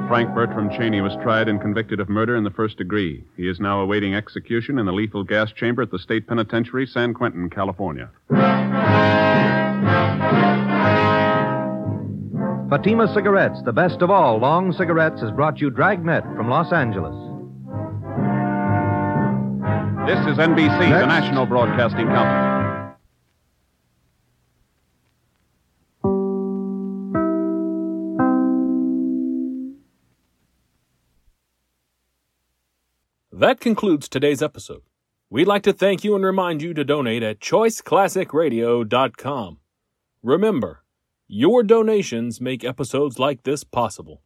Frank 0.09 0.35
Bertram 0.35 0.71
Cheney 0.71 1.01
was 1.01 1.15
tried 1.23 1.49
and 1.49 1.61
convicted 1.61 2.01
of 2.01 2.09
murder 2.09 2.35
in 2.35 2.43
the 2.43 2.51
first 2.51 2.79
degree. 2.79 3.23
He 3.37 3.47
is 3.47 3.61
now 3.61 3.81
awaiting 3.81 4.17
execution 4.17 4.81
in 4.81 4.87
the 4.87 4.93
lethal 4.93 5.23
gas 5.23 5.53
chamber 5.53 5.83
at 5.83 5.93
the 5.93 6.01
state 6.01 6.27
penitentiary, 6.27 6.85
San 6.87 7.15
Quentin, 7.15 7.49
California. 7.49 8.11
Fatima 12.69 13.07
Cigarettes, 13.15 13.63
the 13.65 13.73
best 13.73 14.03
of 14.03 14.11
all 14.11 14.39
long 14.39 14.73
cigarettes, 14.73 15.21
has 15.21 15.31
brought 15.31 15.61
you 15.61 15.71
Dragnet 15.71 16.25
from 16.35 16.49
Los 16.49 16.73
Angeles. 16.73 17.32
This 20.07 20.19
is 20.27 20.37
NBC, 20.37 20.81
Next. 20.81 21.01
the 21.01 21.07
national 21.07 21.47
broadcasting 21.47 22.07
company. 22.07 22.97
That 33.31 33.61
concludes 33.61 34.09
today's 34.09 34.43
episode. 34.43 34.83
We'd 35.31 35.47
like 35.47 35.63
to 35.63 35.73
thank 35.73 36.03
you 36.05 36.15
and 36.17 36.23
remind 36.25 36.61
you 36.63 36.75
to 36.75 36.85
donate 36.85 37.23
at 37.23 37.41
choiceclassicradio.com. 37.41 39.59
Remember, 40.23 40.85
your 41.29 41.63
donations 41.63 42.41
make 42.41 42.65
episodes 42.65 43.19
like 43.19 43.43
this 43.45 43.65
possible. 43.65 44.23